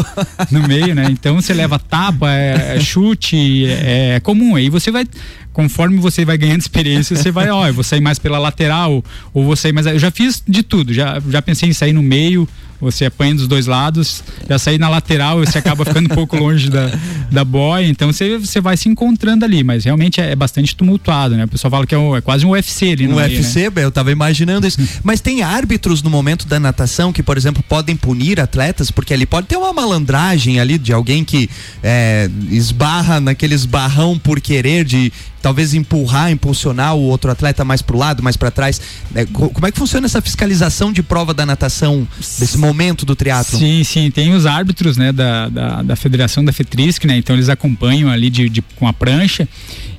no 0.51 0.67
meio, 0.67 0.93
né? 0.93 1.07
Então 1.09 1.33
você 1.41 1.55
leva 1.55 1.79
tapa, 1.79 2.31
é, 2.31 2.75
é 2.77 2.79
chute, 2.79 3.65
é, 3.65 4.15
é, 4.15 4.19
comum. 4.19 4.55
Aí 4.55 4.69
você 4.69 4.91
vai, 4.91 5.07
conforme 5.53 5.97
você 5.97 6.25
vai 6.25 6.37
ganhando 6.37 6.61
experiência, 6.61 7.15
você 7.15 7.31
vai, 7.31 7.49
ó, 7.49 7.67
eu 7.67 7.73
vou 7.73 7.83
sair 7.83 8.01
mais 8.01 8.19
pela 8.19 8.39
lateral, 8.39 9.03
ou 9.33 9.45
vou 9.45 9.55
sair 9.55 9.71
mais. 9.71 9.85
Eu 9.85 9.99
já 9.99 10.11
fiz 10.11 10.43
de 10.45 10.63
tudo, 10.63 10.91
já, 10.91 11.21
já 11.29 11.41
pensei 11.41 11.69
em 11.69 11.73
sair 11.73 11.93
no 11.93 12.01
meio, 12.01 12.49
você 12.83 13.05
apanha 13.05 13.35
dos 13.35 13.47
dois 13.47 13.65
lados, 13.65 14.23
já 14.47 14.59
sair 14.59 14.77
na 14.77 14.89
lateral 14.89 15.39
você 15.39 15.57
acaba 15.57 15.85
ficando 15.85 16.11
um 16.11 16.15
pouco 16.15 16.37
longe 16.37 16.69
da, 16.69 16.91
da 17.31 17.43
boia, 17.43 17.87
então 17.87 18.11
você, 18.11 18.37
você 18.37 18.61
vai 18.61 18.77
se 18.77 18.89
encontrando 18.89 19.45
ali, 19.45 19.63
mas 19.63 19.85
realmente 19.85 20.21
é, 20.21 20.31
é 20.31 20.35
bastante 20.35 20.75
tumultuado, 20.75 21.35
né? 21.35 21.45
O 21.45 21.47
pessoal 21.47 21.71
fala 21.71 21.87
que 21.87 21.95
é, 21.95 21.97
um, 21.97 22.15
é 22.15 22.21
quase 22.21 22.45
um 22.45 22.49
UFC 22.51 22.91
ali 22.91 23.07
no 23.07 23.13
Um 23.13 23.17
meio, 23.17 23.29
UFC, 23.29 23.69
né? 23.69 23.83
eu 23.83 23.91
tava 23.91 24.11
imaginando 24.11 24.67
isso. 24.67 24.79
mas 25.03 25.21
tem 25.21 25.41
árbitros 25.41 26.01
no 26.01 26.09
momento 26.09 26.47
da 26.47 26.59
natação 26.59 27.11
que, 27.11 27.23
por 27.23 27.37
exemplo, 27.37 27.63
podem 27.67 27.95
punir 27.95 28.39
atletas, 28.39 28.91
porque 28.91 29.13
ali 29.13 29.25
pode 29.25 29.47
ter 29.47 29.57
uma 29.57 29.73
malandragem 29.73 30.59
ali 30.59 30.77
de 30.77 30.93
alguém 30.93 31.23
que 31.23 31.49
é, 31.81 32.29
esbarra 32.49 33.19
naquele 33.19 33.55
esbarrão 33.55 34.17
por 34.17 34.39
querer 34.39 34.83
de 34.83 35.11
talvez 35.43 35.73
empurrar, 35.73 36.31
impulsionar 36.31 36.95
o 36.95 37.01
outro 37.01 37.29
atleta 37.29 37.65
mais 37.65 37.81
para 37.81 37.95
o 37.95 37.99
lado, 37.99 38.23
mais 38.23 38.37
para 38.37 38.49
trás. 38.49 38.79
É, 39.13 39.25
como 39.25 39.67
é 39.67 39.71
que 39.71 39.77
funciona 39.77 40.05
essa 40.05 40.21
fiscalização 40.21 40.91
de 40.93 41.03
prova 41.03 41.33
da 41.33 41.45
natação 41.45 42.07
desse 42.17 42.57
momento 42.57 42.72
do 43.05 43.15
triatlo? 43.15 43.57
Sim, 43.57 43.83
sim, 43.83 44.11
tem 44.11 44.33
os 44.33 44.45
árbitros, 44.45 44.97
né, 44.97 45.11
da, 45.11 45.49
da, 45.49 45.81
da 45.83 45.95
federação 45.95 46.43
da 46.43 46.51
FETRISC, 46.51 47.05
né, 47.05 47.17
então 47.17 47.35
eles 47.35 47.49
acompanham 47.49 48.09
ali 48.09 48.29
de, 48.29 48.49
de, 48.49 48.61
com 48.61 48.87
a 48.87 48.93
prancha 48.93 49.47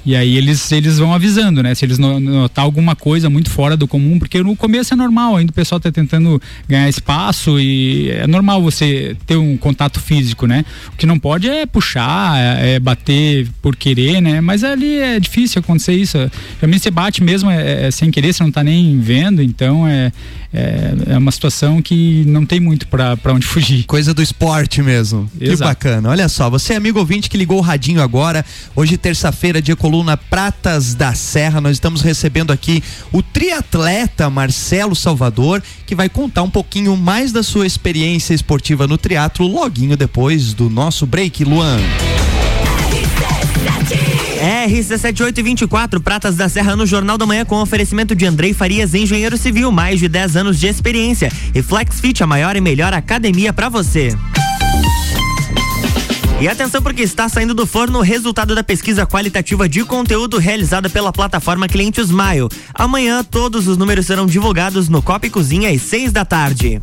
e 0.06 0.14
aí 0.14 0.36
eles, 0.36 0.70
eles 0.70 0.98
vão 0.98 1.14
avisando, 1.14 1.62
né? 1.62 1.74
Se 1.74 1.84
eles 1.84 1.98
notar 1.98 2.64
alguma 2.64 2.94
coisa 2.94 3.30
muito 3.30 3.48
fora 3.48 3.74
do 3.74 3.88
comum, 3.88 4.18
porque 4.18 4.42
no 4.42 4.54
começo 4.54 4.92
é 4.92 4.96
normal, 4.96 5.36
ainda 5.36 5.50
o 5.50 5.54
pessoal 5.54 5.78
está 5.78 5.90
tentando 5.90 6.40
ganhar 6.68 6.88
espaço 6.88 7.58
e 7.58 8.10
é 8.10 8.26
normal 8.26 8.62
você 8.62 9.16
ter 9.26 9.36
um 9.36 9.56
contato 9.56 9.98
físico, 10.00 10.46
né? 10.46 10.64
O 10.92 10.96
que 10.96 11.06
não 11.06 11.18
pode 11.18 11.48
é 11.48 11.64
puxar, 11.64 12.38
é, 12.38 12.74
é 12.74 12.80
bater 12.80 13.48
por 13.62 13.74
querer, 13.74 14.20
né? 14.20 14.42
Mas 14.42 14.62
ali 14.62 14.98
é 14.98 15.18
difícil 15.18 15.60
acontecer 15.60 15.94
isso. 15.94 16.18
Realmente 16.60 16.82
você 16.82 16.90
bate 16.90 17.24
mesmo 17.24 17.50
é, 17.50 17.86
é 17.86 17.90
sem 17.90 18.10
querer, 18.10 18.34
você 18.34 18.42
não 18.42 18.50
está 18.50 18.62
nem 18.62 19.00
vendo, 19.00 19.42
então 19.42 19.88
é, 19.88 20.12
é, 20.54 21.14
é, 21.14 21.18
uma 21.18 21.32
situação 21.32 21.82
que 21.82 22.24
não 22.28 22.46
tem 22.46 22.60
muito 22.60 22.86
para 22.86 23.18
onde 23.26 23.44
fugir. 23.44 23.84
Coisa 23.84 24.14
do 24.14 24.22
esporte 24.22 24.80
mesmo. 24.80 25.28
Exato. 25.40 25.58
Que 25.58 25.64
bacana. 25.64 26.08
Olha 26.10 26.28
só, 26.28 26.48
você 26.48 26.74
é 26.74 26.76
amigo 26.76 27.00
ouvinte 27.00 27.28
que 27.28 27.36
ligou 27.36 27.58
o 27.58 27.60
radinho 27.60 28.00
agora, 28.00 28.44
hoje 28.76 28.96
terça-feira, 28.96 29.60
dia 29.60 29.74
coluna 29.74 30.16
Pratas 30.16 30.94
da 30.94 31.12
Serra. 31.12 31.60
Nós 31.60 31.72
estamos 31.72 32.02
recebendo 32.02 32.52
aqui 32.52 32.82
o 33.12 33.20
triatleta 33.20 34.30
Marcelo 34.30 34.94
Salvador, 34.94 35.60
que 35.84 35.94
vai 35.94 36.08
contar 36.08 36.44
um 36.44 36.50
pouquinho 36.50 36.96
mais 36.96 37.32
da 37.32 37.42
sua 37.42 37.66
experiência 37.66 38.32
esportiva 38.32 38.86
no 38.86 38.96
triatlo, 38.96 39.48
loguinho 39.48 39.96
depois 39.96 40.54
do 40.54 40.70
nosso 40.70 41.04
break, 41.04 41.44
Luan. 41.44 41.78
RC7824, 44.40 46.00
Pratas 46.00 46.36
da 46.36 46.48
Serra 46.48 46.76
no 46.76 46.86
Jornal 46.86 47.16
da 47.16 47.26
Manhã 47.26 47.44
com 47.44 47.60
oferecimento 47.60 48.14
de 48.14 48.26
Andrei 48.26 48.52
Farias, 48.52 48.94
engenheiro 48.94 49.36
civil, 49.36 49.70
mais 49.70 50.00
de 50.00 50.08
10 50.08 50.36
anos 50.36 50.58
de 50.58 50.66
experiência. 50.66 51.32
E 51.54 51.62
FlexFit, 51.62 52.22
a 52.22 52.26
maior 52.26 52.56
e 52.56 52.60
melhor 52.60 52.92
academia 52.92 53.52
para 53.52 53.68
você. 53.68 54.16
E 56.40 56.48
atenção 56.48 56.82
porque 56.82 57.02
está 57.02 57.28
saindo 57.28 57.54
do 57.54 57.66
forno 57.66 58.00
o 58.00 58.02
resultado 58.02 58.54
da 58.54 58.64
pesquisa 58.64 59.06
qualitativa 59.06 59.68
de 59.68 59.84
conteúdo 59.84 60.38
realizada 60.38 60.90
pela 60.90 61.12
plataforma 61.12 61.68
Cliente 61.68 62.00
Smile. 62.00 62.48
Amanhã 62.74 63.22
todos 63.24 63.68
os 63.68 63.78
números 63.78 64.04
serão 64.06 64.26
divulgados 64.26 64.88
no 64.88 65.00
Copa 65.00 65.26
e 65.26 65.30
Cozinha 65.30 65.70
às 65.70 65.80
seis 65.80 66.12
da 66.12 66.24
tarde. 66.24 66.82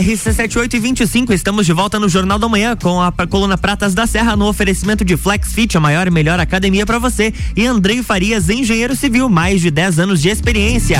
RC7825, 0.00 1.32
estamos 1.32 1.66
de 1.66 1.72
volta 1.72 1.98
no 1.98 2.08
Jornal 2.08 2.38
da 2.38 2.48
Manhã 2.48 2.76
com 2.76 3.00
a 3.00 3.12
coluna 3.26 3.58
Pratas 3.58 3.94
da 3.94 4.06
Serra 4.06 4.36
no 4.36 4.46
oferecimento 4.46 5.04
de 5.04 5.16
Flex 5.16 5.52
Fit, 5.52 5.76
a 5.76 5.80
maior 5.80 6.06
e 6.06 6.10
melhor 6.10 6.38
academia 6.38 6.86
para 6.86 6.98
você, 6.98 7.32
e 7.56 7.66
Andrei 7.66 8.02
Farias, 8.02 8.48
engenheiro 8.48 8.94
civil, 8.94 9.28
mais 9.28 9.60
de 9.60 9.70
10 9.70 9.98
anos 9.98 10.20
de 10.20 10.28
experiência. 10.28 10.98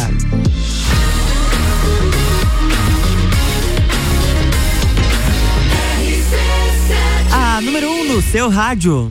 A 7.32 7.60
número 7.60 7.88
1 7.88 7.92
um 7.92 8.14
no 8.14 8.22
seu 8.22 8.48
rádio. 8.48 9.08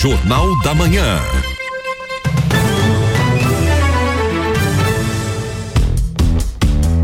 Jornal 0.00 0.58
da 0.62 0.74
Manhã. 0.74 1.20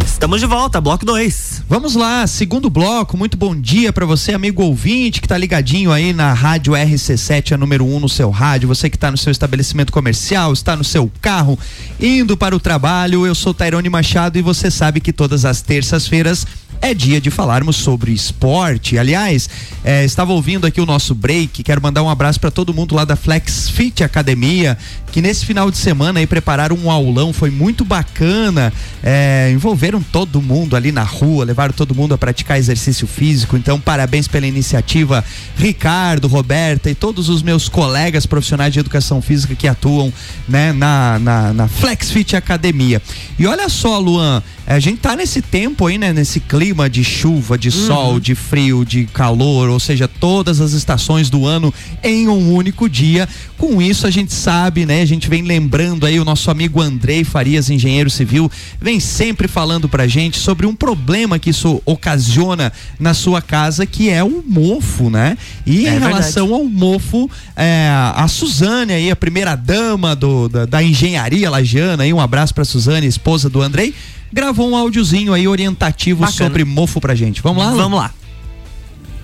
Estamos 0.04 0.40
de 0.40 0.46
volta, 0.46 0.80
bloco 0.80 1.06
2. 1.06 1.49
Vamos 1.70 1.94
lá, 1.94 2.26
segundo 2.26 2.68
bloco. 2.68 3.16
Muito 3.16 3.36
bom 3.36 3.54
dia 3.54 3.92
para 3.92 4.04
você, 4.04 4.32
amigo 4.32 4.60
ouvinte, 4.60 5.20
que 5.20 5.28
tá 5.28 5.38
ligadinho 5.38 5.92
aí 5.92 6.12
na 6.12 6.32
Rádio 6.32 6.72
RC7, 6.72 7.52
a 7.52 7.56
número 7.56 7.84
1 7.84 7.94
um 7.94 8.00
no 8.00 8.08
seu 8.08 8.28
rádio. 8.28 8.66
Você 8.66 8.90
que 8.90 8.96
está 8.96 9.08
no 9.08 9.16
seu 9.16 9.30
estabelecimento 9.30 9.92
comercial, 9.92 10.52
está 10.52 10.74
no 10.74 10.82
seu 10.82 11.08
carro, 11.20 11.56
indo 12.00 12.36
para 12.36 12.56
o 12.56 12.58
trabalho. 12.58 13.24
Eu 13.24 13.36
sou 13.36 13.54
Tairone 13.54 13.88
Machado 13.88 14.36
e 14.36 14.42
você 14.42 14.68
sabe 14.68 15.00
que 15.00 15.12
todas 15.12 15.44
as 15.44 15.62
terças-feiras 15.62 16.44
é 16.80 16.94
dia 16.94 17.20
de 17.20 17.30
falarmos 17.30 17.76
sobre 17.76 18.10
esporte. 18.12 18.98
Aliás, 18.98 19.48
é, 19.84 20.04
estava 20.04 20.32
ouvindo 20.32 20.66
aqui 20.66 20.80
o 20.80 20.86
nosso 20.86 21.14
break. 21.14 21.62
Quero 21.62 21.80
mandar 21.82 22.02
um 22.02 22.08
abraço 22.08 22.40
para 22.40 22.50
todo 22.50 22.72
mundo 22.72 22.94
lá 22.94 23.04
da 23.04 23.16
Flex 23.16 23.68
Fit 23.68 24.02
Academia, 24.02 24.78
que 25.12 25.20
nesse 25.20 25.44
final 25.44 25.70
de 25.70 25.76
semana 25.76 26.20
aí 26.20 26.26
prepararam 26.26 26.76
um 26.76 26.90
aulão, 26.90 27.32
foi 27.32 27.50
muito 27.50 27.84
bacana. 27.84 28.72
É, 29.02 29.50
envolveram 29.52 30.02
todo 30.02 30.40
mundo 30.40 30.74
ali 30.74 30.90
na 30.90 31.02
rua, 31.02 31.44
levaram 31.44 31.59
todo 31.68 31.94
mundo 31.94 32.14
a 32.14 32.18
praticar 32.18 32.58
exercício 32.58 33.06
físico. 33.06 33.56
Então, 33.56 33.78
parabéns 33.78 34.26
pela 34.26 34.46
iniciativa, 34.46 35.22
Ricardo, 35.56 36.26
Roberta 36.26 36.90
e 36.90 36.94
todos 36.94 37.28
os 37.28 37.42
meus 37.42 37.68
colegas 37.68 38.24
profissionais 38.24 38.72
de 38.72 38.80
educação 38.80 39.20
física 39.20 39.54
que 39.54 39.68
atuam 39.68 40.12
né, 40.48 40.72
na, 40.72 41.18
na, 41.18 41.52
na 41.52 41.68
Flex 41.68 42.10
Fit 42.10 42.34
Academia. 42.34 43.02
E 43.38 43.46
olha 43.46 43.68
só, 43.68 43.98
Luan, 43.98 44.42
a 44.66 44.78
gente 44.78 44.98
tá 44.98 45.16
nesse 45.16 45.42
tempo 45.42 45.86
aí, 45.86 45.98
né? 45.98 46.12
Nesse 46.12 46.38
clima 46.38 46.88
de 46.88 47.02
chuva, 47.02 47.58
de 47.58 47.68
uhum. 47.68 47.86
sol, 47.86 48.20
de 48.20 48.36
frio, 48.36 48.84
de 48.84 49.04
calor, 49.06 49.68
ou 49.68 49.80
seja, 49.80 50.06
todas 50.06 50.60
as 50.60 50.72
estações 50.72 51.28
do 51.28 51.44
ano 51.44 51.74
em 52.04 52.28
um 52.28 52.54
único 52.54 52.88
dia. 52.88 53.28
Com 53.58 53.82
isso, 53.82 54.06
a 54.06 54.10
gente 54.10 54.32
sabe, 54.32 54.86
né? 54.86 55.02
A 55.02 55.06
gente 55.06 55.28
vem 55.28 55.42
lembrando 55.42 56.06
aí 56.06 56.20
o 56.20 56.24
nosso 56.24 56.50
amigo 56.52 56.80
Andrei 56.80 57.24
Farias, 57.24 57.68
engenheiro 57.68 58.08
civil, 58.08 58.50
vem 58.80 59.00
sempre 59.00 59.48
falando 59.48 59.88
pra 59.88 60.06
gente 60.06 60.38
sobre 60.38 60.66
um 60.66 60.74
problema 60.74 61.38
que 61.38 61.49
isso 61.50 61.82
ocasiona 61.84 62.72
na 62.98 63.14
sua 63.14 63.42
casa, 63.42 63.84
que 63.84 64.08
é 64.08 64.24
o 64.24 64.42
mofo, 64.46 65.10
né? 65.10 65.36
E 65.66 65.86
é 65.86 65.94
em 65.94 65.98
relação 65.98 66.48
verdade. 66.48 66.62
ao 66.62 66.64
mofo, 66.64 67.30
é, 67.54 67.88
a 68.14 68.26
Suzane 68.28 68.92
aí, 68.92 69.10
a 69.10 69.16
primeira 69.16 69.54
dama 69.54 70.16
do, 70.16 70.48
da, 70.48 70.66
da 70.66 70.82
engenharia 70.82 71.50
lajana, 71.50 72.04
aí 72.04 72.12
um 72.12 72.20
abraço 72.20 72.54
pra 72.54 72.64
Suzane, 72.64 73.06
esposa 73.06 73.50
do 73.50 73.60
Andrei 73.60 73.94
gravou 74.32 74.70
um 74.70 74.76
áudiozinho 74.76 75.34
aí 75.34 75.48
orientativo 75.48 76.20
Bacana. 76.20 76.36
sobre 76.36 76.64
mofo 76.64 77.00
pra 77.00 77.14
gente. 77.14 77.42
Vamos 77.42 77.64
lá? 77.64 77.72
Vamos 77.72 77.98
lá. 77.98 78.12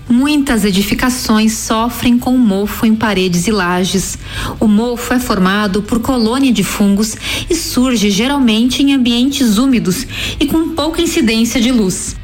Muitas 0.09 0.63
edificações 0.63 1.53
sofrem 1.53 2.17
com 2.17 2.37
mofo 2.37 2.85
em 2.85 2.95
paredes 2.95 3.45
e 3.45 3.51
lajes. 3.51 4.17
O 4.57 4.65
mofo 4.65 5.13
é 5.13 5.19
formado 5.19 5.81
por 5.81 5.99
colônia 5.99 6.51
de 6.51 6.63
fungos 6.63 7.15
e 7.49 7.55
surge 7.55 8.09
geralmente 8.09 8.81
em 8.81 8.93
ambientes 8.93 9.57
úmidos 9.57 10.07
e 10.39 10.45
com 10.45 10.69
pouca 10.69 11.01
incidência 11.01 11.59
de 11.59 11.73
luz. 11.73 12.15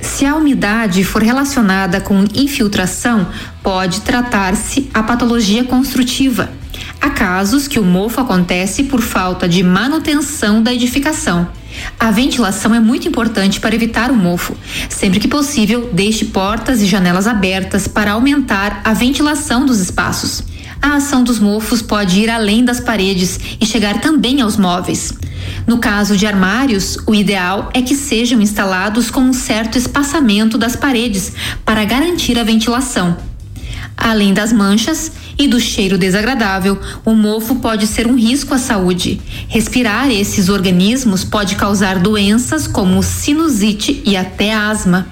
Se 0.00 0.24
a 0.24 0.36
umidade 0.36 1.02
for 1.02 1.22
relacionada 1.22 2.00
com 2.00 2.24
infiltração, 2.34 3.26
pode 3.62 4.02
tratar-se 4.02 4.88
a 4.94 5.02
patologia 5.02 5.64
construtiva. 5.64 6.52
Há 7.04 7.10
casos 7.10 7.68
que 7.68 7.78
o 7.78 7.84
mofo 7.84 8.22
acontece 8.22 8.84
por 8.84 9.02
falta 9.02 9.46
de 9.46 9.62
manutenção 9.62 10.62
da 10.62 10.72
edificação. 10.72 11.46
A 12.00 12.10
ventilação 12.10 12.74
é 12.74 12.80
muito 12.80 13.06
importante 13.06 13.60
para 13.60 13.74
evitar 13.74 14.10
o 14.10 14.16
mofo. 14.16 14.56
Sempre 14.88 15.20
que 15.20 15.28
possível, 15.28 15.90
deixe 15.92 16.24
portas 16.24 16.80
e 16.80 16.86
janelas 16.86 17.26
abertas 17.26 17.86
para 17.86 18.12
aumentar 18.12 18.80
a 18.82 18.94
ventilação 18.94 19.66
dos 19.66 19.80
espaços. 19.80 20.44
A 20.80 20.94
ação 20.94 21.22
dos 21.22 21.38
mofos 21.38 21.82
pode 21.82 22.20
ir 22.20 22.30
além 22.30 22.64
das 22.64 22.80
paredes 22.80 23.38
e 23.60 23.66
chegar 23.66 24.00
também 24.00 24.40
aos 24.40 24.56
móveis. 24.56 25.12
No 25.66 25.76
caso 25.76 26.16
de 26.16 26.26
armários, 26.26 26.96
o 27.06 27.14
ideal 27.14 27.68
é 27.74 27.82
que 27.82 27.94
sejam 27.94 28.40
instalados 28.40 29.10
com 29.10 29.20
um 29.20 29.34
certo 29.34 29.76
espaçamento 29.76 30.56
das 30.56 30.74
paredes 30.74 31.34
para 31.66 31.84
garantir 31.84 32.38
a 32.38 32.44
ventilação. 32.44 33.14
Além 33.94 34.32
das 34.32 34.52
manchas 34.52 35.12
e 35.38 35.46
do 35.48 35.58
cheiro 35.60 35.98
desagradável, 35.98 36.80
o 37.04 37.12
mofo 37.14 37.56
pode 37.56 37.86
ser 37.86 38.06
um 38.06 38.16
risco 38.16 38.54
à 38.54 38.58
saúde. 38.58 39.20
Respirar 39.48 40.10
esses 40.10 40.48
organismos 40.48 41.22
pode 41.24 41.56
causar 41.56 41.98
doenças 41.98 42.66
como 42.66 43.02
sinusite 43.02 44.00
e 44.04 44.16
até 44.16 44.54
asma. 44.54 45.06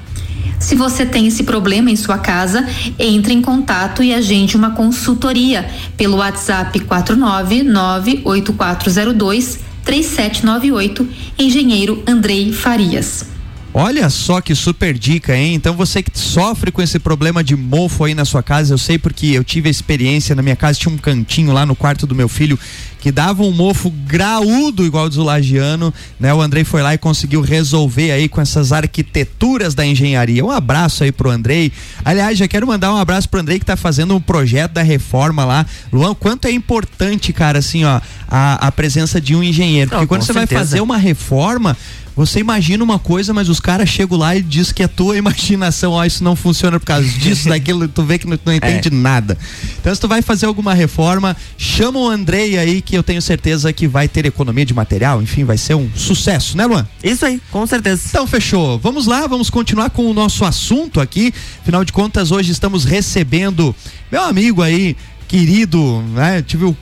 Se 0.58 0.74
você 0.76 1.04
tem 1.04 1.26
esse 1.26 1.42
problema 1.42 1.90
em 1.90 1.96
sua 1.96 2.16
casa, 2.18 2.66
entre 2.96 3.34
em 3.34 3.42
contato 3.42 4.00
e 4.02 4.14
agende 4.14 4.56
uma 4.56 4.70
consultoria 4.70 5.68
pelo 5.96 6.18
WhatsApp 6.18 6.78
4998402 6.78 9.58
3798, 9.84 11.08
engenheiro 11.36 12.00
Andrei 12.06 12.52
Farias. 12.52 13.31
Olha 13.74 14.10
só 14.10 14.42
que 14.42 14.54
super 14.54 14.92
dica, 14.98 15.34
hein? 15.34 15.54
Então 15.54 15.74
você 15.74 16.02
que 16.02 16.10
sofre 16.18 16.70
com 16.70 16.82
esse 16.82 16.98
problema 16.98 17.42
de 17.42 17.56
mofo 17.56 18.04
aí 18.04 18.14
na 18.14 18.26
sua 18.26 18.42
casa, 18.42 18.74
eu 18.74 18.78
sei 18.78 18.98
porque 18.98 19.28
eu 19.28 19.42
tive 19.42 19.68
a 19.68 19.70
experiência 19.70 20.34
na 20.34 20.42
minha 20.42 20.54
casa, 20.54 20.78
tinha 20.78 20.94
um 20.94 20.98
cantinho 20.98 21.52
lá 21.52 21.64
no 21.64 21.74
quarto 21.74 22.06
do 22.06 22.14
meu 22.14 22.28
filho 22.28 22.58
que 23.02 23.10
dava 23.10 23.42
um 23.42 23.50
mofo 23.50 23.90
graúdo 23.90 24.86
igual 24.86 25.08
do 25.08 25.16
Zulagiano, 25.16 25.92
né? 26.20 26.32
O 26.32 26.40
Andrei 26.40 26.62
foi 26.62 26.82
lá 26.82 26.94
e 26.94 26.98
conseguiu 26.98 27.40
resolver 27.40 28.12
aí 28.12 28.28
com 28.28 28.40
essas 28.40 28.70
arquiteturas 28.70 29.74
da 29.74 29.84
engenharia. 29.84 30.44
Um 30.44 30.52
abraço 30.52 31.02
aí 31.02 31.10
pro 31.10 31.28
Andrei. 31.28 31.72
Aliás, 32.04 32.38
já 32.38 32.46
quero 32.46 32.64
mandar 32.64 32.94
um 32.94 32.96
abraço 32.96 33.28
pro 33.28 33.40
Andrei 33.40 33.58
que 33.58 33.64
tá 33.64 33.76
fazendo 33.76 34.14
um 34.14 34.20
projeto 34.20 34.74
da 34.74 34.82
reforma 34.82 35.44
lá. 35.44 35.66
Luan, 35.92 36.14
quanto 36.14 36.46
é 36.46 36.52
importante, 36.52 37.32
cara, 37.32 37.58
assim, 37.58 37.82
ó, 37.82 38.00
a, 38.28 38.68
a 38.68 38.70
presença 38.70 39.20
de 39.20 39.34
um 39.34 39.42
engenheiro. 39.42 39.90
Porque 39.90 40.00
Não, 40.00 40.06
quando 40.06 40.22
você 40.22 40.32
certeza. 40.32 40.54
vai 40.54 40.64
fazer 40.64 40.80
uma 40.80 40.96
reforma, 40.96 41.76
você 42.14 42.40
imagina 42.40 42.84
uma 42.84 42.98
coisa, 42.98 43.32
mas 43.32 43.48
os 43.48 43.58
caras 43.58 43.88
chegam 43.88 44.18
lá 44.18 44.36
e 44.36 44.42
diz 44.42 44.70
que 44.70 44.82
é 44.82 44.88
tua 44.88 45.16
imaginação, 45.18 45.92
ó, 45.92 46.04
isso 46.04 46.22
não 46.22 46.36
funciona 46.36 46.78
por 46.78 46.86
causa 46.86 47.08
disso, 47.08 47.48
daquilo, 47.48 47.88
tu 47.88 48.02
vê 48.02 48.18
que 48.18 48.26
não, 48.26 48.38
não 48.44 48.52
entende 48.52 48.88
é. 48.88 48.90
nada. 48.90 49.38
Então, 49.80 49.94
se 49.94 50.00
tu 50.00 50.08
vai 50.08 50.20
fazer 50.20 50.46
alguma 50.46 50.74
reforma, 50.74 51.36
chama 51.56 51.98
o 51.98 52.08
Andrei 52.08 52.58
aí, 52.58 52.82
que 52.82 52.91
eu 52.96 53.02
tenho 53.02 53.22
certeza 53.22 53.72
que 53.72 53.86
vai 53.86 54.08
ter 54.08 54.26
economia 54.26 54.64
de 54.64 54.74
material, 54.74 55.22
enfim, 55.22 55.44
vai 55.44 55.58
ser 55.58 55.74
um 55.74 55.90
sucesso, 55.94 56.56
né, 56.56 56.66
Luan? 56.66 56.86
Isso 57.02 57.24
aí, 57.24 57.40
com 57.50 57.66
certeza. 57.66 58.02
Então, 58.08 58.26
fechou. 58.26 58.78
Vamos 58.78 59.06
lá, 59.06 59.26
vamos 59.26 59.50
continuar 59.50 59.90
com 59.90 60.10
o 60.10 60.14
nosso 60.14 60.44
assunto 60.44 61.00
aqui. 61.00 61.32
Afinal 61.60 61.84
de 61.84 61.92
contas, 61.92 62.30
hoje 62.30 62.52
estamos 62.52 62.84
recebendo 62.84 63.74
meu 64.10 64.22
amigo 64.22 64.60
aí, 64.60 64.94
querido, 65.32 66.04
né? 66.14 66.42
Tive 66.42 66.66
o, 66.66 66.76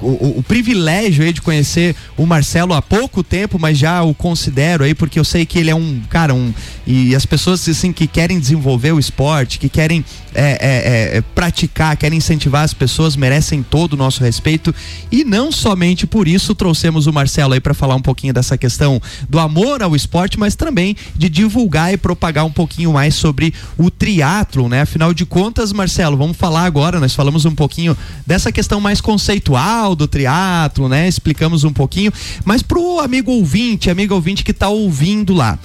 o, 0.00 0.38
o, 0.38 0.42
privilégio 0.42 1.22
aí 1.22 1.34
de 1.34 1.42
conhecer 1.42 1.94
o 2.16 2.24
Marcelo 2.24 2.72
há 2.72 2.80
pouco 2.80 3.22
tempo, 3.22 3.58
mas 3.58 3.76
já 3.76 4.02
o 4.02 4.14
considero 4.14 4.84
aí 4.84 4.94
porque 4.94 5.18
eu 5.18 5.24
sei 5.24 5.44
que 5.44 5.58
ele 5.58 5.68
é 5.68 5.74
um 5.74 6.00
cara, 6.08 6.32
um 6.32 6.54
e 6.86 7.14
as 7.14 7.26
pessoas 7.26 7.68
assim 7.68 7.92
que 7.92 8.06
querem 8.06 8.38
desenvolver 8.38 8.92
o 8.92 8.98
esporte, 8.98 9.58
que 9.58 9.68
querem 9.68 10.04
é, 10.34 10.42
é, 10.42 11.16
é, 11.16 11.20
praticar, 11.34 11.96
querem 11.96 12.18
incentivar 12.18 12.62
as 12.62 12.72
pessoas, 12.72 13.16
merecem 13.16 13.62
todo 13.62 13.94
o 13.94 13.96
nosso 13.96 14.22
respeito 14.22 14.74
e 15.10 15.24
não 15.24 15.50
somente 15.50 16.06
por 16.06 16.28
isso 16.28 16.54
trouxemos 16.54 17.06
o 17.06 17.12
Marcelo 17.12 17.54
aí 17.54 17.60
para 17.60 17.74
falar 17.74 17.96
um 17.96 18.02
pouquinho 18.02 18.32
dessa 18.32 18.56
questão 18.56 19.00
do 19.28 19.38
amor 19.38 19.82
ao 19.82 19.96
esporte, 19.96 20.38
mas 20.38 20.54
também 20.54 20.96
de 21.16 21.28
divulgar 21.28 21.92
e 21.92 21.96
propagar 21.96 22.44
um 22.44 22.52
pouquinho 22.52 22.92
mais 22.92 23.14
sobre 23.14 23.52
o 23.76 23.90
triatlo, 23.90 24.68
né? 24.68 24.82
Afinal 24.82 25.12
de 25.12 25.26
contas, 25.26 25.72
Marcelo, 25.72 26.16
vamos 26.16 26.36
falar 26.36 26.64
agora, 26.64 27.00
nós 27.00 27.14
falamos 27.14 27.44
um 27.44 27.54
pouquinho 27.54 27.70
pouquinho 27.70 27.96
dessa 28.26 28.52
questão 28.52 28.80
mais 28.80 29.00
conceitual 29.00 29.94
do 29.94 30.06
triatlo, 30.06 30.88
né? 30.88 31.08
Explicamos 31.08 31.64
um 31.64 31.72
pouquinho, 31.72 32.12
mas 32.44 32.62
pro 32.62 33.00
amigo 33.00 33.30
ouvinte, 33.30 33.88
amigo 33.88 34.14
ouvinte 34.14 34.44
que 34.44 34.50
está 34.50 34.68
ouvindo 34.68 35.32
lá, 35.32 35.58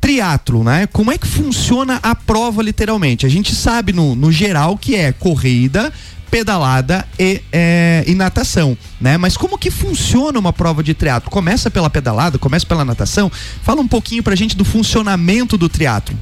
triatlo, 0.00 0.62
né? 0.64 0.86
Como 0.86 1.10
é 1.12 1.18
que 1.18 1.26
funciona 1.26 1.98
a 2.02 2.14
prova 2.14 2.62
literalmente? 2.62 3.26
A 3.26 3.28
gente 3.28 3.54
sabe 3.54 3.92
no, 3.92 4.14
no 4.14 4.30
geral 4.30 4.76
que 4.76 4.94
é 4.94 5.12
corrida, 5.12 5.92
pedalada 6.30 7.06
e, 7.18 7.40
é, 7.52 8.04
e, 8.06 8.14
natação, 8.14 8.76
né? 9.00 9.16
Mas 9.16 9.36
como 9.36 9.58
que 9.58 9.70
funciona 9.70 10.38
uma 10.38 10.52
prova 10.52 10.82
de 10.82 10.94
triatlo? 10.94 11.30
Começa 11.30 11.70
pela 11.70 11.90
pedalada, 11.90 12.38
começa 12.38 12.66
pela 12.66 12.84
natação? 12.84 13.30
Fala 13.62 13.80
um 13.80 13.88
pouquinho 13.88 14.22
pra 14.22 14.34
gente 14.34 14.56
do 14.56 14.64
funcionamento 14.64 15.56
do 15.56 15.68
triatlo. 15.68 16.16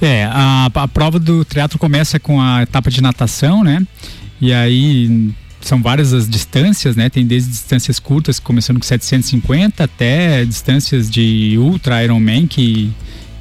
É, 0.00 0.24
a, 0.24 0.70
a 0.74 0.88
prova 0.88 1.18
do 1.18 1.44
triatlo 1.44 1.78
começa 1.78 2.18
com 2.18 2.40
a 2.40 2.62
etapa 2.62 2.90
de 2.90 3.00
natação, 3.00 3.62
né? 3.62 3.86
E 4.40 4.52
aí 4.52 5.32
são 5.68 5.80
várias 5.82 6.12
as 6.12 6.28
distâncias, 6.28 6.96
né? 6.96 7.08
Tem 7.08 7.26
desde 7.26 7.50
distâncias 7.50 7.98
curtas, 7.98 8.38
começando 8.38 8.78
com 8.78 8.84
750, 8.84 9.84
até 9.84 10.44
distâncias 10.44 11.10
de 11.10 11.56
Ultra 11.58 12.02
Ironman, 12.04 12.46
que, 12.46 12.92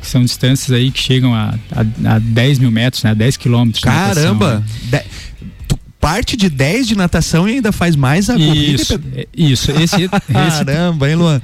que 0.01 0.07
são 0.07 0.23
distâncias 0.23 0.71
aí 0.71 0.91
que 0.91 0.99
chegam 0.99 1.33
a, 1.33 1.55
a, 1.71 2.15
a 2.15 2.19
10 2.19 2.59
mil 2.59 2.71
metros, 2.71 3.03
né? 3.03 3.13
10 3.13 3.37
quilômetros. 3.37 3.83
Caramba! 3.83 4.63
Natação, 4.63 4.89
né? 4.91 5.03
parte 6.03 6.35
de 6.35 6.49
10 6.49 6.89
de 6.89 6.97
natação 6.97 7.47
e 7.47 7.53
ainda 7.53 7.71
faz 7.71 7.95
mais 7.95 8.29
a 8.29 8.35
isso, 8.35 8.99
corrida. 8.99 9.21
É, 9.21 9.27
isso, 9.33 9.71
esse, 9.71 10.01
esse 10.01 10.09
Caramba, 10.33 11.09
hein, 11.09 11.15
Luan? 11.15 11.41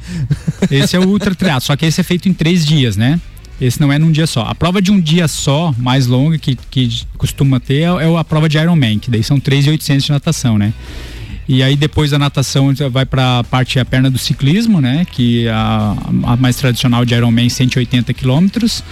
Esse 0.69 0.97
é 0.97 0.99
o 0.99 1.07
ultra 1.07 1.33
triatlo, 1.33 1.61
só 1.61 1.77
que 1.77 1.85
esse 1.85 2.01
é 2.01 2.03
feito 2.03 2.27
em 2.27 2.33
três 2.33 2.65
dias, 2.65 2.97
né? 2.97 3.21
Esse 3.59 3.79
não 3.81 3.91
é 3.91 3.99
num 3.99 4.11
dia 4.11 4.25
só. 4.25 4.43
A 4.43 4.55
prova 4.55 4.81
de 4.81 4.91
um 4.91 4.99
dia 4.99 5.27
só, 5.27 5.73
mais 5.77 6.07
longa, 6.07 6.37
que, 6.37 6.55
que 6.55 7.03
costuma 7.17 7.59
ter, 7.59 7.81
é, 7.81 7.83
é 7.83 8.17
a 8.17 8.23
prova 8.23 8.47
de 8.47 8.57
Ironman, 8.57 8.99
que 8.99 9.11
daí 9.11 9.23
são 9.23 9.39
3.800 9.39 9.99
de 9.99 10.11
natação, 10.11 10.57
né? 10.57 10.73
E 11.47 11.63
aí 11.63 11.75
depois 11.75 12.11
da 12.11 12.19
natação 12.19 12.71
vai 12.91 13.05
para 13.05 13.39
a 13.39 13.43
parte 13.43 13.79
a 13.79 13.85
perna 13.85 14.09
do 14.09 14.19
ciclismo, 14.19 14.79
né? 14.79 15.05
Que 15.11 15.47
é 15.47 15.51
a, 15.51 15.95
a 16.23 16.37
mais 16.37 16.55
tradicional 16.55 17.03
de 17.03 17.15
Ironman 17.15 17.49
180 17.49 18.13
quilômetros 18.13 18.83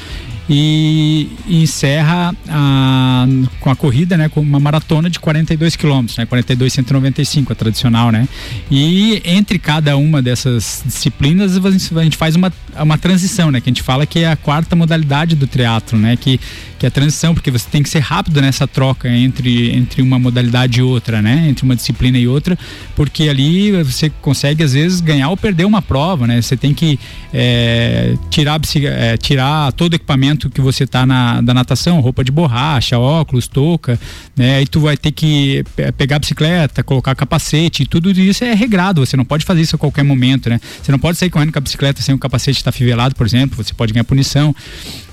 e, 0.49 1.29
encerra 1.47 2.35
a, 2.47 3.25
com 3.59 3.69
a 3.69 3.75
corrida, 3.75 4.17
né, 4.17 4.29
com 4.29 4.39
uma 4.39 4.59
maratona 4.59 5.09
de 5.09 5.19
42 5.19 5.75
quilômetros, 5.75 6.17
né, 6.17 6.25
42 6.25 6.71
195 6.73 7.51
a 7.51 7.55
tradicional, 7.55 8.11
né. 8.11 8.27
E 8.71 9.21
entre 9.25 9.59
cada 9.59 9.97
uma 9.97 10.21
dessas 10.21 10.83
disciplinas 10.85 11.57
a 11.57 12.03
gente 12.03 12.17
faz 12.17 12.35
uma, 12.35 12.51
uma 12.79 12.97
transição, 12.97 13.51
né, 13.51 13.59
que 13.61 13.69
a 13.69 13.71
gente 13.71 13.83
fala 13.83 14.05
que 14.05 14.19
é 14.19 14.31
a 14.31 14.35
quarta 14.35 14.75
modalidade 14.75 15.35
do 15.35 15.47
triatlo, 15.47 15.97
né, 15.97 16.15
que 16.15 16.39
que 16.77 16.85
é 16.85 16.89
a 16.89 16.91
transição, 16.91 17.33
porque 17.33 17.49
você 17.49 17.67
tem 17.69 17.81
que 17.81 17.89
ser 17.89 17.99
rápido 17.99 18.41
nessa 18.41 18.67
troca 18.67 19.09
entre, 19.09 19.75
entre 19.75 20.01
uma 20.01 20.19
modalidade 20.19 20.79
e 20.79 20.83
outra, 20.83 21.21
né? 21.21 21.47
Entre 21.49 21.63
uma 21.63 21.75
disciplina 21.75 22.17
e 22.17 22.27
outra, 22.27 22.57
porque 22.95 23.27
ali 23.29 23.71
você 23.83 24.09
consegue 24.21 24.63
às 24.63 24.73
vezes 24.73 25.01
ganhar 25.01 25.29
ou 25.29 25.37
perder 25.37 25.65
uma 25.65 25.81
prova, 25.81 26.27
né? 26.27 26.41
Você 26.41 26.55
tem 26.55 26.73
que 26.73 26.99
é, 27.33 28.15
tirar, 28.29 28.59
é, 28.75 29.17
tirar 29.17 29.71
todo 29.73 29.93
o 29.93 29.95
equipamento 29.95 30.49
que 30.49 30.61
você 30.61 30.85
tá 30.85 31.05
na 31.05 31.41
da 31.41 31.53
natação, 31.53 31.99
roupa 31.99 32.23
de 32.23 32.31
borracha, 32.31 32.97
óculos, 32.97 33.47
touca, 33.47 33.99
né? 34.35 34.61
E 34.61 34.67
tu 34.67 34.79
vai 34.79 34.97
ter 34.97 35.11
que 35.11 35.63
pegar 35.97 36.17
a 36.17 36.19
bicicleta, 36.19 36.83
colocar 36.83 37.15
capacete, 37.15 37.85
tudo 37.85 38.11
isso 38.11 38.43
é 38.43 38.53
regrado, 38.53 39.05
você 39.05 39.17
não 39.17 39.25
pode 39.25 39.45
fazer 39.45 39.61
isso 39.61 39.75
a 39.75 39.79
qualquer 39.79 40.03
momento, 40.03 40.49
né? 40.49 40.59
Você 40.81 40.91
não 40.91 40.99
pode 40.99 41.17
sair 41.17 41.29
correndo 41.29 41.51
com 41.51 41.59
a 41.59 41.61
bicicleta 41.61 42.01
sem 42.01 42.13
o 42.13 42.19
capacete 42.19 42.57
estar 42.57 42.71
fivelado, 42.71 43.15
por 43.15 43.25
exemplo, 43.25 43.63
você 43.63 43.73
pode 43.73 43.93
ganhar 43.93 44.03
punição. 44.03 44.55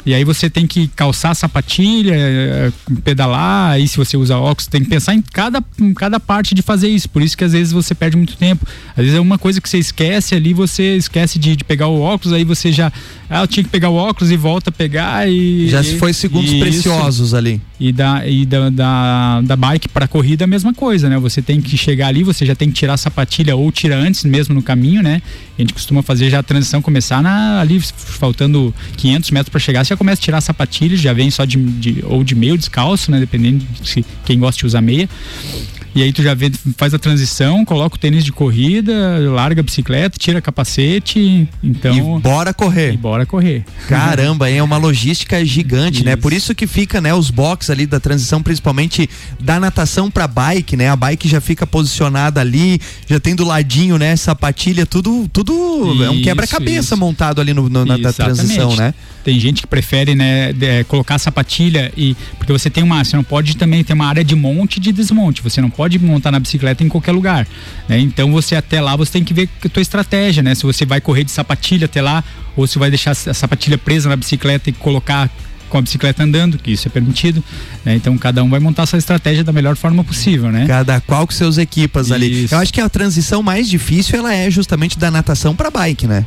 E 0.06 0.12
aí 0.12 0.22
você 0.22 0.50
tem 0.50 0.66
que 0.66 0.86
calçar 0.88 1.34
sapatilha, 1.34 2.14
eh, 2.14 2.72
pedalar, 3.02 3.72
aí 3.72 3.88
se 3.88 3.96
você 3.96 4.16
usa 4.16 4.36
óculos, 4.36 4.66
tem 4.66 4.82
que 4.82 4.88
pensar 4.88 5.14
em 5.14 5.22
cada, 5.22 5.64
em 5.80 5.94
cada 5.94 6.20
parte 6.20 6.54
de 6.54 6.60
fazer 6.60 6.88
isso. 6.88 7.08
Por 7.08 7.22
isso 7.22 7.36
que 7.36 7.44
às 7.44 7.52
vezes 7.52 7.72
você 7.72 7.94
perde 7.94 8.16
muito 8.16 8.36
tempo. 8.36 8.66
Às 8.90 9.04
vezes 9.04 9.14
é 9.14 9.20
uma 9.20 9.38
coisa 9.38 9.60
que 9.60 9.68
você 9.68 9.78
esquece 9.78 10.34
ali, 10.34 10.52
você 10.52 10.96
esquece 10.96 11.38
de, 11.38 11.56
de 11.56 11.64
pegar 11.64 11.88
o 11.88 12.00
óculos, 12.00 12.34
aí 12.34 12.44
você 12.44 12.70
já. 12.70 12.92
Ah, 13.30 13.42
eu 13.42 13.46
tinha 13.46 13.64
que 13.64 13.70
pegar 13.70 13.88
o 13.88 13.94
óculos 13.94 14.30
e 14.30 14.36
volta 14.36 14.68
a 14.68 14.72
pegar 14.72 15.28
e. 15.28 15.68
Já 15.70 15.82
se 15.82 15.96
foi 15.96 16.12
segundos 16.12 16.52
e 16.52 16.60
preciosos 16.60 17.28
isso. 17.28 17.36
ali. 17.36 17.60
E 17.80 17.90
da, 17.90 18.26
e 18.26 18.44
da, 18.44 18.70
da, 18.70 19.40
da 19.40 19.56
bike 19.56 19.88
para 19.88 20.06
corrida 20.06 20.44
a 20.44 20.46
mesma 20.46 20.74
coisa, 20.74 21.08
né? 21.08 21.18
Você 21.18 21.40
tem 21.40 21.60
que 21.60 21.76
chegar 21.76 22.08
ali, 22.08 22.22
você 22.22 22.44
já 22.44 22.54
tem 22.54 22.68
que 22.68 22.74
tirar 22.74 22.94
a 22.94 22.96
sapatilha 22.96 23.56
ou 23.56 23.72
tira 23.72 23.96
antes 23.96 24.24
mesmo 24.24 24.54
no 24.54 24.62
caminho, 24.62 25.02
né? 25.02 25.22
A 25.58 25.62
gente 25.62 25.72
costuma 25.72 26.02
fazer 26.02 26.30
já 26.30 26.40
a 26.40 26.42
transição 26.42 26.82
começar 26.82 27.22
na, 27.22 27.60
ali, 27.60 27.80
faltando 27.80 28.74
500 28.96 29.30
metros 29.30 29.50
para 29.50 29.60
chegar, 29.60 29.84
você 29.84 29.93
começa 29.96 30.20
a 30.20 30.24
tirar 30.24 30.38
a 30.38 30.40
sapatilha, 30.40 30.96
já 30.96 31.12
vem 31.12 31.30
só 31.30 31.44
de, 31.44 31.56
de 31.56 32.04
ou 32.06 32.22
de 32.24 32.34
meio 32.34 32.56
descalço, 32.56 33.10
né? 33.10 33.20
Dependendo 33.20 33.64
de 33.80 33.88
se, 33.88 34.04
quem 34.24 34.38
gosta 34.38 34.58
de 34.58 34.66
usar 34.66 34.80
meia. 34.80 35.08
E 35.94 36.02
aí 36.02 36.12
tu 36.12 36.22
já 36.22 36.34
vê, 36.34 36.50
faz 36.76 36.92
a 36.92 36.98
transição, 36.98 37.64
coloca 37.64 37.94
o 37.94 37.98
tênis 37.98 38.24
de 38.24 38.32
corrida, 38.32 38.92
larga 39.30 39.60
a 39.60 39.62
bicicleta, 39.62 40.18
tira 40.18 40.40
capacete, 40.40 41.48
então... 41.62 42.18
E 42.18 42.20
bora 42.20 42.52
correr. 42.52 42.94
E 42.94 42.96
bora 42.96 43.24
correr. 43.24 43.64
Caramba, 43.86 44.50
é 44.50 44.60
uma 44.60 44.76
logística 44.76 45.44
gigante, 45.44 45.98
isso. 45.98 46.04
né? 46.04 46.16
Por 46.16 46.32
isso 46.32 46.52
que 46.54 46.66
fica, 46.66 47.00
né, 47.00 47.14
os 47.14 47.30
boxes 47.30 47.70
ali 47.70 47.86
da 47.86 48.00
transição, 48.00 48.42
principalmente 48.42 49.08
da 49.38 49.60
natação 49.60 50.10
pra 50.10 50.26
bike, 50.26 50.76
né? 50.76 50.88
A 50.88 50.96
bike 50.96 51.28
já 51.28 51.40
fica 51.40 51.64
posicionada 51.66 52.40
ali, 52.40 52.80
já 53.06 53.20
tem 53.20 53.36
do 53.36 53.44
ladinho, 53.44 53.96
né, 53.96 54.16
sapatilha, 54.16 54.84
tudo, 54.86 55.28
tudo 55.32 55.92
isso, 55.92 56.04
é 56.04 56.10
um 56.10 56.22
quebra-cabeça 56.22 56.96
montado 56.96 57.40
ali 57.40 57.54
no, 57.54 57.68
no 57.68 57.84
na 57.84 58.12
transição, 58.12 58.74
né? 58.74 58.92
Tem 59.22 59.38
gente 59.40 59.62
que 59.62 59.66
prefere, 59.66 60.14
né, 60.14 60.52
de, 60.52 60.84
colocar 60.84 61.18
sapatilha 61.18 61.92
e 61.96 62.14
porque 62.36 62.52
você 62.52 62.68
tem 62.68 62.82
uma, 62.82 63.02
você 63.02 63.16
não 63.16 63.24
pode 63.24 63.56
também 63.56 63.82
ter 63.82 63.94
uma 63.94 64.06
área 64.06 64.24
de 64.24 64.34
monte 64.34 64.76
e 64.76 64.80
de 64.80 64.92
desmonte. 64.92 65.42
Você 65.42 65.60
não 65.60 65.70
pode 65.70 65.83
montar 65.98 66.30
na 66.30 66.40
bicicleta 66.40 66.82
em 66.82 66.88
qualquer 66.88 67.12
lugar, 67.12 67.46
né? 67.88 67.98
Então 67.98 68.32
você 68.32 68.56
até 68.56 68.80
lá 68.80 68.96
você 68.96 69.12
tem 69.12 69.24
que 69.24 69.34
ver 69.34 69.48
a 69.64 69.68
tua 69.68 69.82
estratégia, 69.82 70.42
né? 70.42 70.54
Se 70.54 70.62
você 70.62 70.84
vai 70.84 71.00
correr 71.00 71.24
de 71.24 71.30
sapatilha 71.30 71.86
até 71.86 72.02
lá 72.02 72.22
ou 72.56 72.66
se 72.66 72.78
vai 72.78 72.90
deixar 72.90 73.12
a 73.12 73.14
sapatilha 73.14 73.78
presa 73.78 74.08
na 74.08 74.16
bicicleta 74.16 74.70
e 74.70 74.72
colocar 74.72 75.30
com 75.68 75.78
a 75.78 75.82
bicicleta 75.82 76.22
andando, 76.22 76.56
que 76.56 76.70
isso 76.70 76.86
é 76.86 76.90
permitido. 76.90 77.42
Né? 77.84 77.96
Então 77.96 78.16
cada 78.16 78.44
um 78.44 78.48
vai 78.48 78.60
montar 78.60 78.84
essa 78.84 78.96
estratégia 78.96 79.42
da 79.42 79.52
melhor 79.52 79.76
forma 79.76 80.04
possível, 80.04 80.52
né? 80.52 80.66
Cada 80.66 81.00
qual 81.00 81.26
com 81.26 81.32
seus 81.32 81.58
equipas 81.58 82.06
isso. 82.06 82.14
ali. 82.14 82.46
Eu 82.50 82.58
acho 82.58 82.72
que 82.72 82.80
a 82.80 82.88
transição 82.88 83.42
mais 83.42 83.68
difícil 83.68 84.18
ela 84.18 84.32
é 84.32 84.50
justamente 84.50 84.98
da 84.98 85.10
natação 85.10 85.54
para 85.54 85.70
bike, 85.70 86.06
né? 86.06 86.24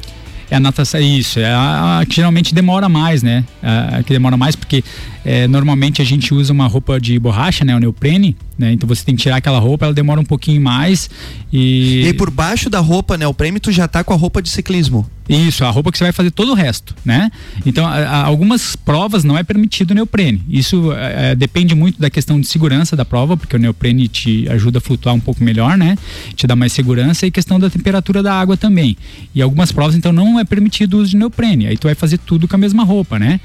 É 0.49 0.55
a 0.55 0.59
natação, 0.59 0.99
isso, 1.01 1.39
é 1.39 1.53
a, 1.53 1.99
a, 1.99 2.05
que 2.05 2.15
geralmente 2.15 2.55
demora 2.55 2.87
mais, 2.87 3.21
né? 3.21 3.43
A, 3.61 3.97
a 3.97 4.03
que 4.03 4.13
demora 4.13 4.37
mais 4.37 4.55
porque 4.55 4.83
é, 5.25 5.47
normalmente 5.47 6.01
a 6.01 6.05
gente 6.05 6.33
usa 6.33 6.53
uma 6.53 6.67
roupa 6.67 6.99
de 7.01 7.19
borracha, 7.19 7.65
né? 7.65 7.75
O 7.75 7.79
neoprene, 7.79 8.35
né? 8.57 8.71
Então 8.71 8.87
você 8.87 9.03
tem 9.03 9.15
que 9.15 9.21
tirar 9.21 9.37
aquela 9.37 9.59
roupa, 9.59 9.85
ela 9.85 9.93
demora 9.93 10.21
um 10.21 10.25
pouquinho 10.25 10.61
mais 10.61 11.09
e... 11.51 12.03
E 12.03 12.07
aí 12.07 12.13
por 12.13 12.31
baixo 12.31 12.69
da 12.69 12.79
roupa 12.79 13.17
neoprene 13.17 13.59
tu 13.59 13.71
já 13.71 13.87
tá 13.87 14.03
com 14.03 14.13
a 14.13 14.17
roupa 14.17 14.41
de 14.41 14.49
ciclismo. 14.49 15.05
Isso, 15.29 15.65
a 15.65 15.69
roupa 15.69 15.91
que 15.91 15.97
você 15.97 16.05
vai 16.05 16.13
fazer 16.13 16.31
todo 16.31 16.51
o 16.51 16.53
resto, 16.53 16.95
né? 17.03 17.29
Então, 17.65 17.85
a, 17.85 17.95
a, 17.95 18.25
algumas 18.25 18.77
provas 18.77 19.25
não 19.25 19.37
é 19.37 19.43
permitido 19.43 19.91
o 19.91 19.93
neoprene. 19.93 20.41
Isso 20.47 20.93
é, 20.93 21.35
depende 21.35 21.75
muito 21.75 21.99
da 21.99 22.09
questão 22.09 22.39
de 22.39 22.47
segurança 22.47 22.95
da 22.95 23.03
prova, 23.03 23.35
porque 23.35 23.55
o 23.55 23.59
neoprene 23.59 24.07
te 24.07 24.47
ajuda 24.49 24.77
a 24.77 24.81
flutuar 24.81 25.13
um 25.13 25.19
pouco 25.19 25.43
melhor, 25.43 25.77
né? 25.77 25.97
Te 26.33 26.47
dá 26.47 26.55
mais 26.55 26.71
segurança 26.71 27.27
e 27.27 27.31
questão 27.31 27.59
da 27.59 27.69
temperatura 27.69 28.23
da 28.23 28.33
água 28.33 28.55
também. 28.55 28.95
E 29.35 29.41
algumas 29.41 29.69
provas, 29.71 29.95
então, 29.95 30.13
não 30.13 30.36
é 30.39 30.43
permitido 30.43 30.95
o 30.95 31.01
uso 31.01 31.11
de 31.11 31.17
neoprene. 31.17 31.67
Aí 31.67 31.77
tu 31.77 31.87
vai 31.87 31.95
fazer 31.95 32.17
tudo 32.17 32.47
com 32.47 32.55
a 32.55 32.59
mesma 32.59 32.83
roupa, 32.83 33.17
né? 33.19 33.39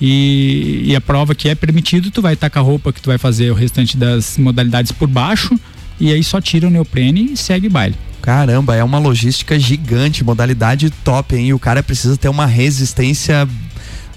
E, 0.00 0.82
e 0.84 0.96
a 0.96 1.00
prova 1.00 1.34
que 1.34 1.48
é 1.48 1.54
permitido, 1.54 2.10
tu 2.10 2.20
vai 2.20 2.34
estar 2.34 2.50
com 2.50 2.58
a 2.58 2.62
roupa 2.62 2.92
que 2.92 3.00
tu 3.00 3.06
vai 3.06 3.18
fazer 3.18 3.50
o 3.50 3.54
restante 3.54 3.96
das 3.96 4.36
modalidades 4.36 4.92
por 4.92 5.08
baixo 5.08 5.58
e 5.98 6.12
aí 6.12 6.22
só 6.22 6.40
tira 6.40 6.66
o 6.66 6.70
neoprene 6.70 7.32
e 7.32 7.36
segue 7.36 7.68
baile. 7.68 7.94
Caramba, 8.20 8.74
é 8.74 8.82
uma 8.82 8.98
logística 8.98 9.58
gigante, 9.58 10.24
modalidade 10.24 10.90
top, 10.90 11.36
hein? 11.36 11.48
E 11.48 11.54
o 11.54 11.58
cara 11.58 11.82
precisa 11.82 12.16
ter 12.16 12.28
uma 12.28 12.44
resistência 12.44 13.48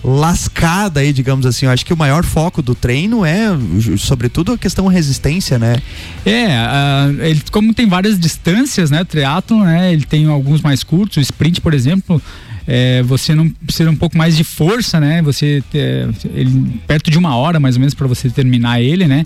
lascada 0.03 0.99
aí, 0.99 1.11
digamos 1.11 1.45
assim. 1.45 1.65
Eu 1.65 1.71
acho 1.71 1.85
que 1.85 1.93
o 1.93 1.97
maior 1.97 2.23
foco 2.23 2.61
do 2.61 2.73
treino 2.73 3.25
é, 3.25 3.49
sobretudo, 3.97 4.53
a 4.53 4.57
questão 4.57 4.87
resistência, 4.87 5.59
né? 5.59 5.77
É, 6.25 6.47
uh, 6.47 7.21
ele, 7.23 7.41
como 7.51 7.73
tem 7.73 7.87
várias 7.87 8.19
distâncias, 8.19 8.89
né? 8.89 9.03
Triatlon, 9.03 9.63
né? 9.63 9.91
Ele 9.91 10.05
tem 10.05 10.25
alguns 10.27 10.61
mais 10.61 10.83
curtos. 10.83 11.17
O 11.17 11.21
sprint, 11.21 11.61
por 11.61 11.73
exemplo, 11.73 12.21
é, 12.67 13.01
você 13.03 13.33
não 13.33 13.49
precisa 13.49 13.89
um 13.89 13.95
pouco 13.95 14.17
mais 14.17 14.37
de 14.37 14.43
força, 14.43 14.99
né? 14.99 15.21
Você 15.23 15.63
é, 15.73 16.07
ele, 16.33 16.79
perto 16.87 17.09
de 17.09 17.17
uma 17.17 17.35
hora 17.35 17.59
mais 17.59 17.75
ou 17.75 17.79
menos 17.79 17.93
para 17.93 18.07
você 18.07 18.29
terminar 18.29 18.81
ele, 18.81 19.07
né? 19.07 19.25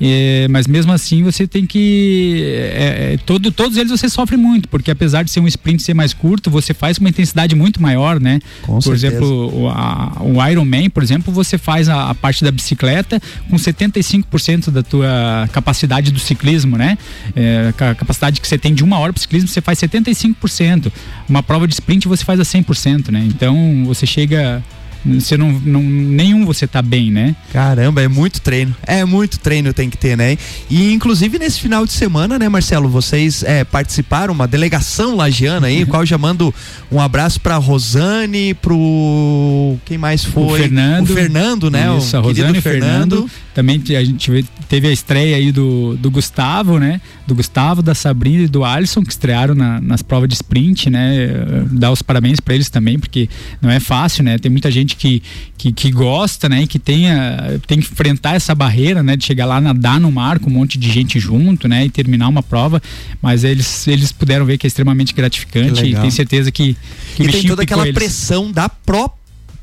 É, 0.00 0.46
mas 0.50 0.66
mesmo 0.66 0.92
assim 0.92 1.22
você 1.22 1.46
tem 1.46 1.64
que. 1.64 2.42
É, 2.44 3.14
é, 3.14 3.18
todo, 3.24 3.50
todos 3.50 3.76
eles 3.76 3.90
você 3.90 4.08
sofre 4.08 4.36
muito, 4.36 4.68
porque 4.68 4.90
apesar 4.90 5.22
de 5.22 5.30
ser 5.30 5.40
um 5.40 5.46
sprint 5.46 5.82
ser 5.82 5.94
mais 5.94 6.12
curto, 6.12 6.50
você 6.50 6.74
faz 6.74 6.98
com 6.98 7.04
uma 7.04 7.10
intensidade 7.10 7.54
muito 7.54 7.80
maior, 7.80 8.20
né? 8.20 8.40
Com 8.62 8.74
por 8.74 8.82
certeza. 8.82 9.06
exemplo, 9.06 9.62
o, 9.62 9.68
a, 9.68 10.18
o 10.20 10.46
Ironman, 10.46 10.90
por 10.90 11.02
exemplo, 11.02 11.32
você 11.32 11.56
faz 11.56 11.88
a, 11.88 12.10
a, 12.10 12.14
parte 12.14 12.44
da 12.44 12.50
bicicleta 12.50 13.20
com 13.48 13.56
75% 13.56 14.70
da 14.70 14.82
tua 14.82 15.48
capacidade 15.52 16.10
do 16.10 16.18
ciclismo, 16.18 16.76
né? 16.76 16.98
É, 17.34 17.72
a 17.78 17.94
capacidade 17.94 18.40
que 18.40 18.46
você 18.46 18.58
tem 18.58 18.74
de 18.74 18.84
uma 18.84 18.98
hora 18.98 19.12
para 19.12 19.20
ciclismo, 19.20 19.48
você 19.48 19.60
faz 19.60 19.78
75%. 19.80 20.92
Uma 21.28 21.42
prova 21.42 21.66
de 21.66 21.74
sprint 21.74 22.06
você 22.06 22.24
faz 22.24 22.38
a 22.38 22.42
100%, 22.42 23.10
né? 23.10 23.24
Então 23.26 23.84
você 23.86 24.06
chega 24.06 24.62
você 25.14 25.36
não, 25.36 25.52
não 25.52 25.82
nenhum 25.82 26.44
você 26.44 26.66
tá 26.66 26.82
bem, 26.82 27.10
né? 27.10 27.34
Caramba, 27.52 28.02
é 28.02 28.08
muito 28.08 28.40
treino. 28.40 28.74
É 28.86 29.04
muito 29.04 29.38
treino 29.38 29.72
tem 29.72 29.88
que 29.88 29.96
ter, 29.96 30.16
né? 30.16 30.36
E 30.68 30.92
inclusive 30.92 31.38
nesse 31.38 31.60
final 31.60 31.86
de 31.86 31.92
semana, 31.92 32.38
né, 32.38 32.48
Marcelo, 32.48 32.88
vocês 32.88 33.42
é, 33.42 33.64
participaram 33.64 34.34
uma 34.34 34.46
delegação 34.46 35.16
lagiana 35.16 35.68
aí, 35.68 35.84
qual 35.86 36.04
já 36.04 36.18
mando 36.18 36.54
um 36.90 37.00
abraço 37.00 37.40
para 37.40 37.56
Rosane, 37.56 38.54
pro 38.54 39.76
quem 39.84 39.98
mais 39.98 40.24
foi? 40.24 40.42
O 40.42 40.56
Fernando. 40.56 41.10
O 41.10 41.14
Fernando, 41.14 41.70
né? 41.70 41.96
Isso, 41.96 42.16
o 42.16 42.18
a 42.18 42.22
Rosane 42.22 42.60
Fernando. 42.60 43.16
Fernando. 43.16 43.30
Também 43.54 43.82
a 43.96 44.04
gente 44.04 44.44
teve 44.68 44.86
a 44.86 44.92
estreia 44.92 45.36
aí 45.36 45.50
do, 45.50 45.96
do 45.96 46.10
Gustavo, 46.10 46.78
né? 46.78 47.00
Do 47.26 47.34
Gustavo, 47.34 47.82
da 47.82 47.94
Sabrina 47.94 48.42
e 48.42 48.48
do 48.48 48.64
Alisson, 48.64 49.02
que 49.02 49.10
estrearam 49.10 49.54
na, 49.54 49.80
nas 49.80 50.02
provas 50.02 50.28
de 50.28 50.34
sprint, 50.34 50.90
né? 50.90 51.64
Dar 51.70 51.90
os 51.90 52.02
parabéns 52.02 52.38
para 52.38 52.54
eles 52.54 52.68
também, 52.68 52.98
porque 52.98 53.30
não 53.62 53.70
é 53.70 53.80
fácil, 53.80 54.24
né? 54.24 54.38
Tem 54.38 54.50
muita 54.50 54.70
gente 54.70 54.95
que, 54.96 55.22
que, 55.56 55.72
que 55.72 55.90
gosta, 55.90 56.48
né? 56.48 56.62
E 56.62 56.66
que 56.66 56.78
tenha, 56.78 57.60
tem 57.66 57.80
que 57.80 57.90
enfrentar 57.90 58.34
essa 58.34 58.54
barreira, 58.54 59.02
né? 59.02 59.16
De 59.16 59.24
chegar 59.24 59.46
lá, 59.46 59.60
nadar 59.60 60.00
no 60.00 60.10
mar 60.10 60.38
com 60.38 60.50
um 60.50 60.52
monte 60.52 60.78
de 60.78 60.90
gente 60.90 61.18
junto, 61.20 61.68
né? 61.68 61.84
E 61.84 61.90
terminar 61.90 62.28
uma 62.28 62.42
prova. 62.42 62.82
Mas 63.20 63.44
eles, 63.44 63.86
eles 63.88 64.12
puderam 64.12 64.44
ver 64.44 64.58
que 64.58 64.66
é 64.66 64.68
extremamente 64.68 65.14
gratificante 65.14 65.84
e 65.84 65.94
tenho 65.94 66.12
certeza 66.12 66.50
que, 66.50 66.76
que 67.14 67.22
e 67.22 67.28
tem 67.28 67.42
toda 67.44 67.62
aquela 67.62 67.92
pressão 67.92 68.50
da 68.50 68.68
própria 68.68 69.15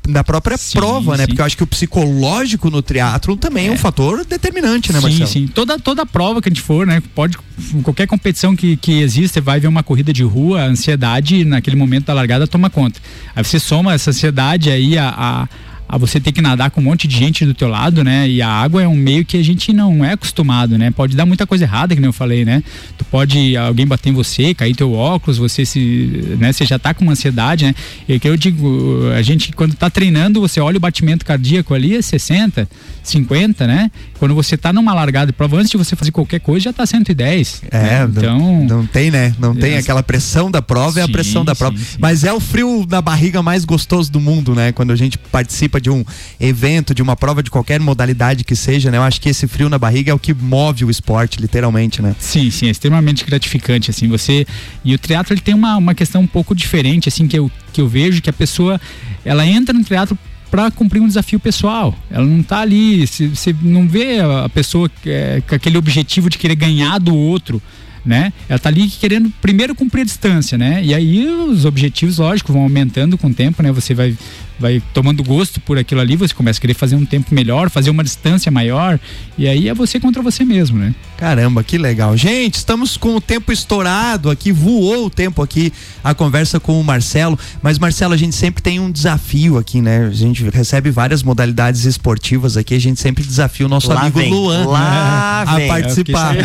da 0.08 0.22
própria 0.22 0.56
sim, 0.56 0.78
prova, 0.78 1.16
né? 1.16 1.22
Sim. 1.22 1.28
Porque 1.28 1.40
eu 1.40 1.44
acho 1.44 1.56
que 1.56 1.62
o 1.62 1.66
psicológico 1.66 2.70
no 2.70 2.82
triatlo 2.82 3.36
também 3.36 3.66
é, 3.66 3.68
é 3.68 3.72
um 3.72 3.78
fator 3.78 4.24
determinante, 4.24 4.92
né, 4.92 5.00
Marcelo? 5.00 5.26
Sim, 5.26 5.46
sim. 5.46 5.46
Toda, 5.46 5.78
toda 5.78 6.04
prova 6.04 6.42
que 6.42 6.48
a 6.48 6.50
gente 6.50 6.60
for, 6.60 6.86
né? 6.86 7.02
Pode, 7.14 7.38
qualquer 7.82 8.06
competição 8.06 8.54
que, 8.54 8.76
que 8.76 9.00
existe, 9.00 9.40
vai 9.40 9.58
ver 9.58 9.68
uma 9.68 9.82
corrida 9.82 10.12
de 10.12 10.22
rua, 10.22 10.62
a 10.62 10.66
ansiedade 10.66 11.44
naquele 11.44 11.76
momento 11.76 12.06
da 12.06 12.14
largada 12.14 12.46
toma 12.46 12.68
conta. 12.68 13.00
Aí 13.34 13.42
você 13.42 13.58
soma 13.58 13.94
essa 13.94 14.10
ansiedade 14.10 14.70
aí 14.70 14.98
a, 14.98 15.08
a 15.08 15.48
a 15.88 15.98
você 15.98 16.18
ter 16.18 16.32
que 16.32 16.40
nadar 16.40 16.70
com 16.70 16.80
um 16.80 16.84
monte 16.84 17.06
de 17.06 17.16
gente 17.16 17.44
do 17.44 17.54
teu 17.54 17.68
lado, 17.68 18.02
né? 18.02 18.28
E 18.28 18.40
a 18.40 18.48
água 18.48 18.82
é 18.82 18.88
um 18.88 18.96
meio 18.96 19.24
que 19.24 19.36
a 19.36 19.42
gente 19.42 19.72
não 19.72 20.04
é 20.04 20.12
acostumado, 20.12 20.78
né? 20.78 20.90
Pode 20.90 21.16
dar 21.16 21.26
muita 21.26 21.46
coisa 21.46 21.64
errada, 21.64 21.94
que 21.94 22.00
nem 22.00 22.08
eu 22.08 22.12
falei, 22.12 22.44
né? 22.44 22.62
Tu 22.96 23.04
pode 23.04 23.56
alguém 23.56 23.86
bater 23.86 24.10
em 24.10 24.12
você, 24.12 24.54
cair 24.54 24.74
teu 24.74 24.92
óculos, 24.92 25.38
você 25.38 25.64
se, 25.64 26.36
né? 26.38 26.52
Você 26.52 26.64
já 26.64 26.78
tá 26.78 26.94
com 26.94 27.02
uma 27.02 27.12
ansiedade, 27.12 27.66
né? 27.66 27.74
E 28.08 28.18
que 28.18 28.28
eu 28.28 28.36
digo, 28.36 29.10
a 29.16 29.22
gente 29.22 29.52
quando 29.52 29.74
tá 29.74 29.90
treinando, 29.90 30.40
você 30.40 30.60
olha 30.60 30.76
o 30.76 30.80
batimento 30.80 31.24
cardíaco 31.24 31.74
ali 31.74 31.96
é 31.96 32.02
60, 32.02 32.68
50, 33.02 33.66
né? 33.66 33.90
Quando 34.18 34.34
você 34.34 34.56
tá 34.56 34.72
numa 34.72 34.94
largada 34.94 35.26
de 35.26 35.32
prova, 35.32 35.58
antes 35.58 35.70
de 35.70 35.76
você 35.76 35.94
fazer 35.94 36.10
qualquer 36.10 36.40
coisa, 36.40 36.64
já 36.64 36.72
tá 36.72 36.86
110. 36.86 37.62
É, 37.70 37.78
né? 37.78 38.08
então. 38.10 38.38
Não, 38.38 38.64
não, 38.64 38.86
tem, 38.86 39.10
né? 39.10 39.34
Não 39.38 39.54
tem 39.54 39.74
é, 39.74 39.78
aquela 39.78 40.02
pressão 40.02 40.50
da 40.50 40.62
prova, 40.62 40.94
sim, 40.94 41.00
é 41.00 41.02
a 41.02 41.08
pressão 41.08 41.44
da 41.44 41.54
prova. 41.54 41.76
Sim, 41.76 41.84
sim. 41.84 41.98
Mas 42.00 42.24
é 42.24 42.32
o 42.32 42.40
frio 42.40 42.86
na 42.88 43.02
barriga 43.02 43.42
mais 43.42 43.64
gostoso 43.64 44.10
do 44.10 44.20
mundo, 44.20 44.54
né? 44.54 44.72
Quando 44.72 44.92
a 44.92 44.96
gente 44.96 45.18
participa 45.18 45.73
de 45.80 45.90
um 45.90 46.04
evento, 46.40 46.94
de 46.94 47.02
uma 47.02 47.16
prova 47.16 47.42
de 47.42 47.50
qualquer 47.50 47.80
modalidade 47.80 48.44
que 48.44 48.56
seja, 48.56 48.90
né? 48.90 48.98
Eu 48.98 49.02
acho 49.02 49.20
que 49.20 49.28
esse 49.28 49.46
frio 49.46 49.68
na 49.68 49.78
barriga 49.78 50.10
é 50.10 50.14
o 50.14 50.18
que 50.18 50.34
move 50.34 50.84
o 50.84 50.90
esporte, 50.90 51.40
literalmente, 51.40 52.00
né? 52.02 52.14
Sim, 52.18 52.50
sim, 52.50 52.66
é 52.66 52.70
extremamente 52.70 53.24
gratificante, 53.24 53.90
assim, 53.90 54.08
você... 54.08 54.46
E 54.84 54.94
o 54.94 54.98
teatro, 54.98 55.34
ele 55.34 55.40
tem 55.40 55.54
uma, 55.54 55.76
uma 55.76 55.94
questão 55.94 56.22
um 56.22 56.26
pouco 56.26 56.54
diferente, 56.54 57.08
assim, 57.08 57.26
que 57.26 57.38
eu, 57.38 57.50
que 57.72 57.80
eu 57.80 57.88
vejo 57.88 58.20
que 58.22 58.30
a 58.30 58.32
pessoa, 58.32 58.80
ela 59.24 59.46
entra 59.46 59.72
no 59.72 59.84
teatro 59.84 60.18
para 60.54 60.70
cumprir 60.70 61.00
um 61.00 61.08
desafio 61.08 61.40
pessoal. 61.40 61.92
Ela 62.08 62.24
não 62.24 62.38
está 62.38 62.60
ali, 62.60 63.04
você 63.04 63.52
não 63.60 63.88
vê 63.88 64.20
a 64.20 64.48
pessoa 64.48 64.88
é, 65.04 65.42
com 65.44 65.52
aquele 65.52 65.76
objetivo 65.76 66.30
de 66.30 66.38
querer 66.38 66.54
ganhar 66.54 66.98
do 66.98 67.12
outro, 67.12 67.60
né? 68.04 68.32
Ela 68.48 68.56
está 68.56 68.68
ali 68.68 68.88
querendo 68.88 69.32
primeiro 69.40 69.74
cumprir 69.74 70.02
a 70.02 70.04
distância, 70.04 70.56
né? 70.56 70.80
E 70.84 70.94
aí 70.94 71.26
os 71.26 71.64
objetivos, 71.64 72.18
lógico, 72.18 72.52
vão 72.52 72.62
aumentando 72.62 73.18
com 73.18 73.26
o 73.26 73.34
tempo, 73.34 73.64
né? 73.64 73.72
Você 73.72 73.94
vai 73.94 74.16
vai 74.58 74.82
tomando 74.92 75.22
gosto 75.22 75.60
por 75.60 75.78
aquilo 75.78 76.00
ali, 76.00 76.16
você 76.16 76.34
começa 76.34 76.58
a 76.58 76.60
querer 76.60 76.74
fazer 76.74 76.96
um 76.96 77.04
tempo 77.04 77.34
melhor, 77.34 77.70
fazer 77.70 77.90
uma 77.90 78.04
distância 78.04 78.50
maior, 78.50 78.98
e 79.36 79.48
aí 79.48 79.68
é 79.68 79.74
você 79.74 79.98
contra 79.98 80.22
você 80.22 80.44
mesmo, 80.44 80.78
né? 80.78 80.94
Caramba, 81.16 81.62
que 81.62 81.78
legal. 81.78 82.16
Gente, 82.16 82.56
estamos 82.56 82.96
com 82.96 83.16
o 83.16 83.20
tempo 83.20 83.52
estourado 83.52 84.30
aqui, 84.30 84.52
voou 84.52 85.06
o 85.06 85.10
tempo 85.10 85.42
aqui, 85.42 85.72
a 86.02 86.14
conversa 86.14 86.60
com 86.60 86.80
o 86.80 86.84
Marcelo, 86.84 87.38
mas 87.62 87.78
Marcelo, 87.78 88.14
a 88.14 88.16
gente 88.16 88.34
sempre 88.34 88.62
tem 88.62 88.80
um 88.80 88.90
desafio 88.90 89.58
aqui, 89.58 89.80
né? 89.80 90.06
A 90.06 90.10
gente 90.10 90.48
recebe 90.50 90.90
várias 90.90 91.22
modalidades 91.22 91.84
esportivas 91.84 92.56
aqui, 92.56 92.74
a 92.74 92.80
gente 92.80 93.00
sempre 93.00 93.24
desafia 93.24 93.66
o 93.66 93.68
nosso 93.68 93.88
lá 93.88 94.02
amigo 94.02 94.18
vem, 94.18 94.30
Luan 94.30 94.66
lá 94.66 95.44
né? 95.56 95.64
a 95.64 95.68
participar. 95.68 96.34
Né? 96.34 96.44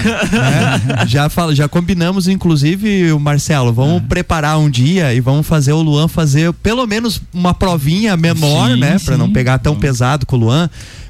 já, 1.07 1.29
fala, 1.29 1.53
já 1.53 1.67
combinamos, 1.67 2.27
inclusive, 2.27 3.11
o 3.11 3.19
Marcelo, 3.19 3.73
vamos 3.73 4.01
ah. 4.01 4.05
preparar 4.07 4.59
um 4.59 4.69
dia 4.69 5.13
e 5.13 5.19
vamos 5.19 5.45
fazer 5.45 5.73
o 5.73 5.81
Luan 5.81 6.07
fazer 6.07 6.53
pelo 6.53 6.85
menos 6.85 7.21
uma 7.33 7.53
provinha 7.53 8.08
menor, 8.17 8.71
sim, 8.71 8.79
né? 8.79 8.97
Para 9.03 9.17
não 9.17 9.31
pegar 9.31 9.59
tão 9.59 9.75
pesado 9.75 10.25
com 10.25 10.35
o 10.35 10.39
Luan 10.39 10.69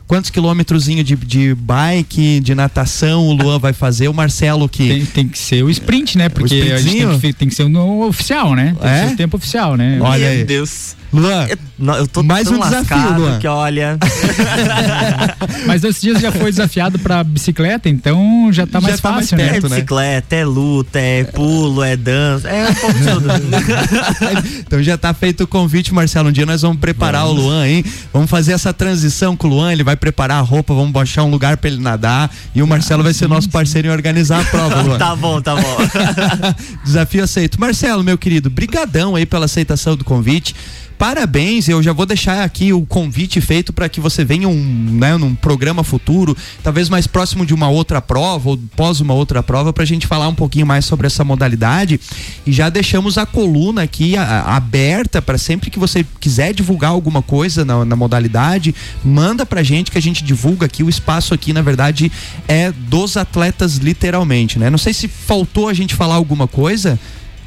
quantos 0.09 0.31
quilômetrozinho 0.31 1.03
de, 1.03 1.15
de 1.15 1.53
bike, 1.53 2.39
de 2.39 2.55
natação 2.55 3.27
o 3.27 3.33
Luan 3.33 3.59
vai 3.59 3.73
fazer, 3.73 4.07
o 4.07 4.13
Marcelo 4.13 4.67
que. 4.67 4.87
Tem, 4.87 5.05
tem 5.05 5.27
que 5.29 5.37
ser 5.37 5.63
o 5.63 5.69
sprint, 5.69 6.17
né? 6.17 6.27
Porque 6.29 6.71
a 6.73 6.77
gente 6.81 6.97
tem 6.97 7.19
que, 7.19 7.33
tem 7.33 7.47
que 7.47 7.53
ser 7.55 7.63
o 7.63 8.07
oficial, 8.07 8.55
né? 8.55 8.75
Tem 8.81 8.89
É? 8.89 9.01
que 9.01 9.07
ser 9.09 9.13
o 9.13 9.17
tempo 9.17 9.37
oficial, 9.37 9.77
né? 9.77 9.99
Olha 10.01 10.19
Meu 10.29 10.29
aí. 10.39 10.43
Deus. 10.43 10.97
Luan, 11.11 11.47
Eu, 11.47 11.57
eu 11.95 12.07
tô 12.07 12.21
Mais 12.21 12.47
tão 12.47 12.57
um 12.57 12.61
desafio, 12.61 12.95
lascado 12.97 13.21
Luan. 13.21 13.39
que 13.39 13.47
olha. 13.47 13.97
Mas 15.65 15.83
esses 15.83 15.99
dias 16.01 16.21
já 16.21 16.31
foi 16.31 16.51
desafiado 16.51 16.99
pra 16.99 17.23
bicicleta, 17.23 17.89
então 17.89 18.49
já 18.51 18.67
tá 18.67 18.79
Já 18.79 18.87
mais 18.87 19.01
tá 19.01 19.11
mais 19.11 19.29
fácil, 19.29 19.37
né? 19.37 19.49
perto. 19.49 19.65
É 19.65 19.69
né? 19.69 19.75
bicicleta, 19.75 20.35
é 20.35 20.45
luta, 20.45 20.99
é 20.99 21.23
pulo, 21.23 21.83
é 21.83 21.97
dança, 21.97 22.47
é 22.47 22.69
um 22.69 22.73
pouco 22.75 22.93
de 22.99 23.05
tudo. 23.05 23.27
então 24.67 24.83
já 24.83 24.97
tá 24.99 25.11
feito 25.13 25.45
o 25.45 25.47
convite, 25.47 25.93
Marcelo. 25.93 26.29
Um 26.29 26.31
dia 26.31 26.45
nós 26.45 26.61
vamos 26.61 26.77
preparar 26.79 27.25
o 27.25 27.31
Luan, 27.31 27.67
hein? 27.67 27.83
Vamos 28.13 28.29
fazer 28.29 28.51
essa 28.53 28.71
transição 28.73 29.35
com 29.35 29.47
o 29.47 29.49
Luan. 29.49 29.71
Ele 29.71 29.83
vai 29.83 29.95
preparar 29.99 30.37
a 30.39 30.41
roupa, 30.41 30.73
vamos 30.73 30.91
baixar 30.91 31.23
um 31.23 31.29
lugar 31.29 31.57
pra 31.57 31.69
ele 31.69 31.81
nadar. 31.81 32.31
E 32.55 32.61
o 32.61 32.67
Marcelo 32.67 33.03
vai 33.03 33.13
ser 33.13 33.27
nosso 33.27 33.49
parceiro 33.49 33.87
em 33.87 33.91
organizar 33.91 34.41
a 34.41 34.43
prova, 34.45 34.81
Luan. 34.83 34.97
tá 34.97 35.15
bom, 35.15 35.41
tá 35.41 35.55
bom. 35.55 35.77
Desafio 36.83 37.23
aceito. 37.23 37.59
Marcelo, 37.59 38.03
meu 38.03 38.17
querido, 38.17 38.49
brigadão 38.49 39.15
aí 39.15 39.25
pela 39.25 39.45
aceitação 39.45 39.95
do 39.95 40.03
convite. 40.03 40.55
Parabéns, 40.99 41.69
eu 41.69 41.81
já 41.81 41.93
vou 41.93 42.05
deixar 42.05 42.43
aqui 42.43 42.73
o 42.73 42.85
convite 42.85 43.39
feito 43.39 43.71
para 43.71 43.87
que 43.87 44.01
você 44.01 44.25
venha 44.25 44.49
um, 44.49 44.97
né, 44.99 45.15
num 45.15 45.33
programa 45.33 45.81
futuro, 45.81 46.35
talvez 46.61 46.89
mais 46.89 47.07
próximo 47.07 47.45
de 47.45 47.53
uma 47.53 47.69
outra 47.69 48.01
prova 48.01 48.49
ou 48.49 48.57
pós 48.75 48.99
uma 48.99 49.13
outra 49.13 49.41
prova, 49.41 49.71
para 49.71 49.83
a 49.83 49.87
gente 49.87 50.05
falar 50.05 50.27
um 50.27 50.35
pouquinho 50.35 50.67
mais 50.67 50.83
sobre 50.83 51.07
essa 51.07 51.23
modalidade. 51.23 52.01
E 52.45 52.51
já 52.51 52.67
deixamos 52.67 53.17
a 53.17 53.25
coluna 53.25 53.83
aqui 53.83 54.17
a- 54.17 54.23
a- 54.23 54.57
aberta 54.57 55.21
para 55.21 55.37
sempre 55.37 55.69
que 55.69 55.79
você 55.79 56.05
quiser 56.19 56.53
divulgar 56.53 56.91
alguma 56.91 57.21
coisa 57.21 57.63
na, 57.63 57.85
na 57.85 57.95
modalidade, 57.95 58.75
manda 59.01 59.45
pra 59.45 59.63
gente 59.63 59.91
que 59.91 59.97
a 59.97 60.01
gente 60.01 60.21
divulga 60.21 60.65
aqui. 60.65 60.83
O 60.83 60.89
espaço 60.89 61.33
aqui, 61.33 61.53
na 61.53 61.61
verdade, 61.61 62.11
é 62.45 62.73
dos 62.73 63.15
atletas, 63.15 63.77
literalmente, 63.77 64.59
né? 64.59 64.69
Não 64.69 64.77
sei 64.77 64.93
se 64.93 65.07
faltou 65.07 65.69
a 65.69 65.73
gente 65.73 65.95
falar 65.95 66.15
alguma 66.15 66.45
coisa. 66.45 66.99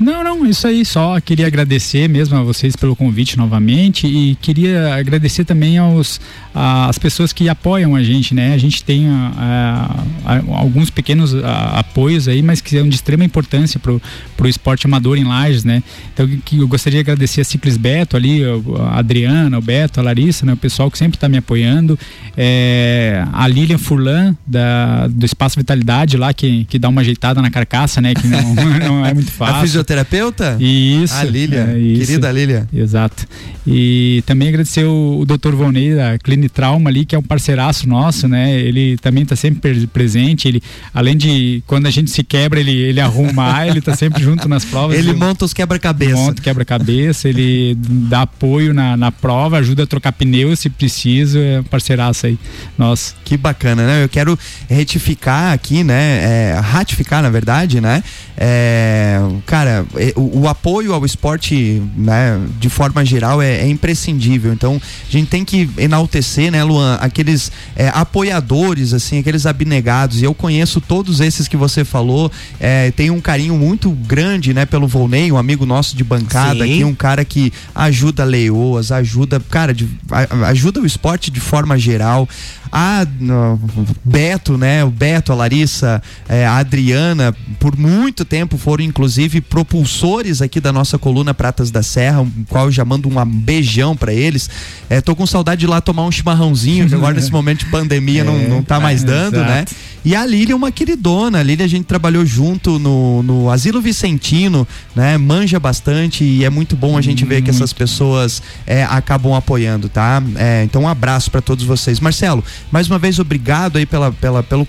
Não, 0.02 0.24
não, 0.24 0.46
isso 0.46 0.66
aí. 0.66 0.84
Só 0.84 1.20
queria 1.20 1.46
agradecer 1.46 2.08
mesmo 2.08 2.36
a 2.36 2.42
vocês 2.42 2.74
pelo 2.74 2.96
convite 2.96 3.38
novamente 3.38 4.06
e 4.06 4.34
queria 4.36 4.94
agradecer 4.94 5.44
também 5.44 5.78
aos 5.78 6.20
às 6.54 6.98
pessoas 6.98 7.32
que 7.32 7.48
apoiam 7.48 7.96
a 7.96 8.02
gente, 8.02 8.34
né? 8.34 8.52
A 8.52 8.58
gente 8.58 8.84
tem 8.84 9.08
ah, 9.08 10.04
ah, 10.24 10.42
alguns 10.58 10.90
pequenos 10.90 11.34
ah, 11.34 11.78
apoios 11.78 12.28
aí, 12.28 12.42
mas 12.42 12.60
que 12.60 12.70
são 12.70 12.88
de 12.88 12.94
extrema 12.94 13.24
importância 13.24 13.80
pro, 13.80 14.02
pro 14.36 14.48
esporte 14.48 14.86
amador 14.86 15.16
em 15.16 15.24
Lages, 15.24 15.64
né? 15.64 15.82
Então 16.12 16.28
que 16.44 16.58
eu 16.58 16.68
gostaria 16.68 17.02
de 17.02 17.10
agradecer 17.10 17.40
a 17.40 17.44
Ciclis 17.44 17.76
Beto 17.76 18.16
ali, 18.16 18.42
a 18.44 18.98
Adriana, 18.98 19.58
o 19.58 19.62
Beto, 19.62 20.00
a 20.00 20.02
Larissa, 20.02 20.44
né? 20.44 20.52
O 20.52 20.56
pessoal 20.56 20.90
que 20.90 20.98
sempre 20.98 21.16
está 21.16 21.28
me 21.28 21.38
apoiando. 21.38 21.98
É, 22.36 23.24
a 23.32 23.46
Lilian 23.48 23.78
Furlan, 23.78 24.36
da, 24.46 25.06
do 25.08 25.24
Espaço 25.24 25.58
Vitalidade 25.58 26.16
lá, 26.16 26.34
que, 26.34 26.64
que 26.66 26.78
dá 26.78 26.88
uma 26.88 27.00
ajeitada 27.00 27.40
na 27.40 27.50
carcaça, 27.50 28.00
né? 28.00 28.14
Que 28.14 28.26
não, 28.26 28.54
não 28.78 29.06
é 29.06 29.14
muito 29.14 29.28
A 29.28 29.32
fácil. 29.32 29.60
Fisioterapeuta? 29.92 30.56
Isso. 30.58 31.14
A 31.14 31.24
Lília, 31.24 31.70
é 31.74 31.78
isso. 31.78 32.06
querida 32.06 32.32
Lília. 32.32 32.68
Exato. 32.72 33.26
E 33.66 34.22
também 34.26 34.48
agradecer 34.48 34.84
o, 34.84 35.20
o 35.20 35.24
Dr. 35.26 35.54
Volney 35.54 35.94
da 35.94 36.18
Clini 36.18 36.48
Trauma 36.48 36.90
ali, 36.90 37.04
que 37.04 37.14
é 37.14 37.18
um 37.18 37.22
parceiraço 37.22 37.88
nosso, 37.88 38.26
né? 38.26 38.58
Ele 38.58 38.96
também 38.98 39.22
está 39.22 39.36
sempre 39.36 39.60
pre- 39.60 39.86
presente. 39.86 40.48
Ele, 40.48 40.62
além 40.92 41.16
de 41.16 41.62
quando 41.66 41.86
a 41.86 41.90
gente 41.90 42.10
se 42.10 42.24
quebra, 42.24 42.58
ele, 42.58 42.72
ele 42.72 43.00
arruma, 43.00 43.66
ele 43.66 43.78
está 43.78 43.94
sempre 43.94 44.22
junto 44.22 44.48
nas 44.48 44.64
provas. 44.64 44.96
Ele 44.96 45.12
monta 45.12 45.44
os 45.44 45.52
quebra-cabeça. 45.52 46.14
monta 46.16 46.42
quebra-cabeça, 46.42 47.28
ele 47.28 47.76
dá 47.78 48.22
apoio 48.22 48.74
na, 48.74 48.96
na 48.96 49.12
prova, 49.12 49.58
ajuda 49.58 49.84
a 49.84 49.86
trocar 49.86 50.12
pneu 50.12 50.54
se 50.56 50.68
preciso, 50.68 51.38
é 51.38 51.60
um 51.60 51.64
parceiraço 51.64 52.26
aí. 52.26 52.38
Nossa. 52.76 53.14
Que 53.24 53.36
bacana, 53.36 53.86
né? 53.86 54.04
Eu 54.04 54.08
quero 54.08 54.38
retificar 54.68 55.52
aqui, 55.52 55.84
né? 55.84 56.52
É, 56.54 56.60
ratificar, 56.60 57.22
na 57.22 57.30
verdade, 57.30 57.80
né? 57.80 58.02
É, 58.36 59.20
cara, 59.46 59.81
é, 59.96 60.12
o, 60.16 60.40
o 60.40 60.48
apoio 60.48 60.92
ao 60.92 61.04
esporte, 61.04 61.82
né? 61.96 62.40
De 62.58 62.68
forma 62.68 63.04
geral, 63.04 63.40
é, 63.42 63.58
é 63.60 63.68
imprescindível. 63.68 64.52
Então, 64.52 64.80
a 65.08 65.10
gente 65.12 65.28
tem 65.28 65.44
que 65.44 65.68
enaltecer, 65.78 66.50
né, 66.50 66.62
Luan? 66.64 66.94
Aqueles 66.96 67.50
é, 67.76 67.88
apoiadores, 67.88 68.92
assim, 68.92 69.18
aqueles 69.18 69.46
abnegados. 69.46 70.20
E 70.20 70.24
eu 70.24 70.34
conheço 70.34 70.80
todos 70.80 71.20
esses 71.20 71.48
que 71.48 71.56
você 71.56 71.84
falou. 71.84 72.30
É, 72.60 72.90
tenho 72.92 73.14
um 73.14 73.20
carinho 73.20 73.56
muito 73.56 73.90
grande, 73.90 74.54
né? 74.54 74.64
Pelo 74.66 74.86
Volney, 74.86 75.30
um 75.32 75.36
amigo 75.38 75.66
nosso 75.66 75.96
de 75.96 76.04
bancada 76.04 76.64
Sim. 76.64 76.72
aqui, 76.72 76.84
um 76.84 76.94
cara 76.94 77.24
que 77.24 77.52
ajuda 77.74 78.24
leoas, 78.24 78.92
ajuda, 78.92 79.40
cara, 79.50 79.74
de- 79.74 79.88
ajuda 80.46 80.80
o 80.80 80.86
esporte 80.86 81.30
de 81.30 81.40
forma 81.40 81.78
geral. 81.78 82.28
A 82.72 83.06
no, 83.20 83.60
Beto, 84.02 84.56
né? 84.56 84.82
O 84.82 84.90
Beto, 84.90 85.30
a 85.30 85.34
Larissa, 85.34 86.02
é, 86.26 86.46
a 86.46 86.56
Adriana, 86.56 87.36
por 87.60 87.76
muito 87.76 88.24
tempo 88.24 88.56
foram 88.56 88.82
inclusive 88.82 89.42
propulsores 89.42 90.40
aqui 90.40 90.58
da 90.58 90.72
nossa 90.72 90.98
coluna 90.98 91.34
Pratas 91.34 91.70
da 91.70 91.82
Serra, 91.82 92.26
qual 92.48 92.66
eu 92.66 92.72
já 92.72 92.84
mando 92.84 93.08
um 93.08 93.24
beijão 93.26 93.94
pra 93.94 94.12
eles. 94.12 94.48
É, 94.88 95.02
tô 95.02 95.14
com 95.14 95.26
saudade 95.26 95.60
de 95.60 95.66
ir 95.66 95.68
lá 95.68 95.82
tomar 95.82 96.04
um 96.06 96.10
chimarrãozinho, 96.10 96.88
que 96.88 96.94
agora 96.94 97.14
nesse 97.14 97.30
momento 97.30 97.60
de 97.60 97.66
pandemia 97.66 98.24
não, 98.24 98.38
não 98.48 98.62
tá 98.62 98.80
mais 98.80 99.04
dando, 99.04 99.38
né? 99.40 99.58
exato. 99.58 99.92
E 100.04 100.16
a 100.16 100.26
Lília 100.26 100.52
é 100.52 100.56
uma 100.56 100.72
queridona. 100.72 101.38
A 101.38 101.42
Lília 101.42 101.64
a 101.64 101.68
gente 101.68 101.84
trabalhou 101.84 102.26
junto 102.26 102.78
no, 102.78 103.22
no 103.22 103.50
Asilo 103.50 103.80
Vicentino, 103.80 104.66
né? 104.96 105.16
Manja 105.16 105.60
bastante 105.60 106.24
e 106.24 106.44
é 106.44 106.50
muito 106.50 106.74
bom 106.74 106.98
a 106.98 107.00
gente 107.00 107.24
ver 107.24 107.42
que 107.42 107.50
essas 107.50 107.72
pessoas 107.72 108.42
é, 108.66 108.82
acabam 108.82 109.34
apoiando, 109.34 109.88
tá? 109.88 110.20
É, 110.36 110.64
então 110.64 110.82
um 110.82 110.88
abraço 110.88 111.30
para 111.30 111.40
todos 111.40 111.64
vocês. 111.64 112.00
Marcelo, 112.00 112.42
mais 112.70 112.88
uma 112.88 112.98
vez 112.98 113.18
obrigado 113.18 113.76
aí 113.76 113.86
pela, 113.86 114.12
pela, 114.12 114.42
pelo, 114.42 114.66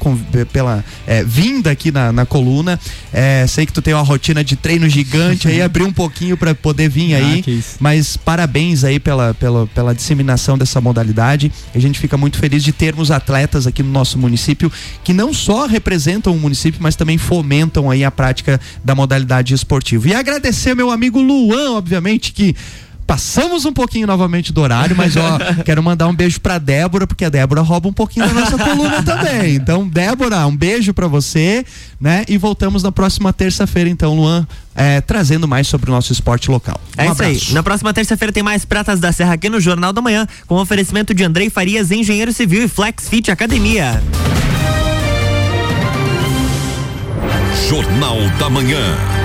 pela 0.51 0.83
é, 1.05 1.23
vinda 1.23 1.71
aqui 1.71 1.91
na, 1.91 2.11
na 2.11 2.25
coluna. 2.25 2.79
É, 3.11 3.45
sei 3.47 3.65
que 3.65 3.73
tu 3.73 3.81
tem 3.81 3.93
uma 3.93 4.03
rotina 4.03 4.43
de 4.43 4.55
treino 4.55 4.87
gigante 4.89 5.47
aí, 5.47 5.61
abrir 5.63 5.83
um 5.83 5.93
pouquinho 5.93 6.37
para 6.37 6.53
poder 6.55 6.89
vir 6.89 7.15
aí. 7.15 7.43
Ah. 7.47 7.75
Mas 7.79 8.17
parabéns 8.17 8.83
aí 8.83 8.99
pela, 8.99 9.33
pela, 9.33 9.67
pela 9.67 9.93
disseminação 9.93 10.57
dessa 10.57 10.79
modalidade. 10.81 11.51
A 11.73 11.79
gente 11.79 11.99
fica 11.99 12.17
muito 12.17 12.37
feliz 12.37 12.63
de 12.63 12.71
termos 12.71 13.11
atletas 13.11 13.67
aqui 13.67 13.83
no 13.83 13.91
nosso 13.91 14.17
município 14.17 14.71
que 15.03 15.13
não 15.13 15.33
só 15.33 15.65
representam 15.65 16.35
o 16.35 16.39
município, 16.39 16.81
mas 16.81 16.95
também 16.95 17.17
fomentam 17.17 17.89
aí 17.89 18.03
a 18.03 18.11
prática 18.11 18.59
da 18.83 18.95
modalidade 18.95 19.53
esportiva. 19.53 20.09
E 20.09 20.13
agradecer 20.13 20.75
meu 20.75 20.91
amigo 20.91 21.21
Luan, 21.21 21.71
obviamente, 21.71 22.31
que 22.31 22.55
Passamos 23.05 23.65
um 23.65 23.73
pouquinho 23.73 24.07
novamente 24.07 24.51
do 24.53 24.61
horário, 24.61 24.95
mas 24.95 25.15
ó, 25.17 25.37
quero 25.65 25.83
mandar 25.83 26.07
um 26.07 26.15
beijo 26.15 26.39
pra 26.39 26.57
Débora, 26.57 27.05
porque 27.05 27.25
a 27.25 27.29
Débora 27.29 27.61
rouba 27.61 27.87
um 27.89 27.93
pouquinho 27.93 28.25
da 28.27 28.33
nossa 28.33 28.57
coluna 28.57 29.03
também. 29.03 29.55
Então, 29.55 29.87
Débora, 29.87 30.45
um 30.47 30.55
beijo 30.55 30.93
pra 30.93 31.07
você, 31.07 31.65
né? 31.99 32.23
E 32.27 32.37
voltamos 32.37 32.81
na 32.81 32.91
próxima 32.91 33.31
terça-feira, 33.33 33.89
então, 33.89 34.15
Luan, 34.15 34.47
é, 34.75 35.01
trazendo 35.01 35.47
mais 35.47 35.67
sobre 35.67 35.89
o 35.91 35.93
nosso 35.93 36.11
esporte 36.13 36.49
local. 36.49 36.79
É 36.97 37.09
Um 37.09 37.13
isso 37.13 37.21
aí. 37.23 37.29
abraço. 37.35 37.53
Na 37.53 37.61
próxima 37.63 37.93
terça-feira 37.93 38.31
tem 38.31 38.41
mais 38.43 38.65
Pratas 38.65 38.99
da 38.99 39.11
Serra 39.11 39.33
aqui 39.33 39.49
no 39.49 39.59
Jornal 39.59 39.91
da 39.93 40.01
Manhã, 40.01 40.27
com 40.47 40.55
oferecimento 40.55 41.13
de 41.13 41.23
Andrei 41.23 41.49
Farias, 41.49 41.91
engenheiro 41.91 42.31
civil 42.33 42.63
e 42.63 42.67
Flex 42.67 43.09
Fit 43.09 43.29
Academia. 43.29 44.01
Jornal 47.69 48.17
da 48.39 48.49
Manhã. 48.49 49.22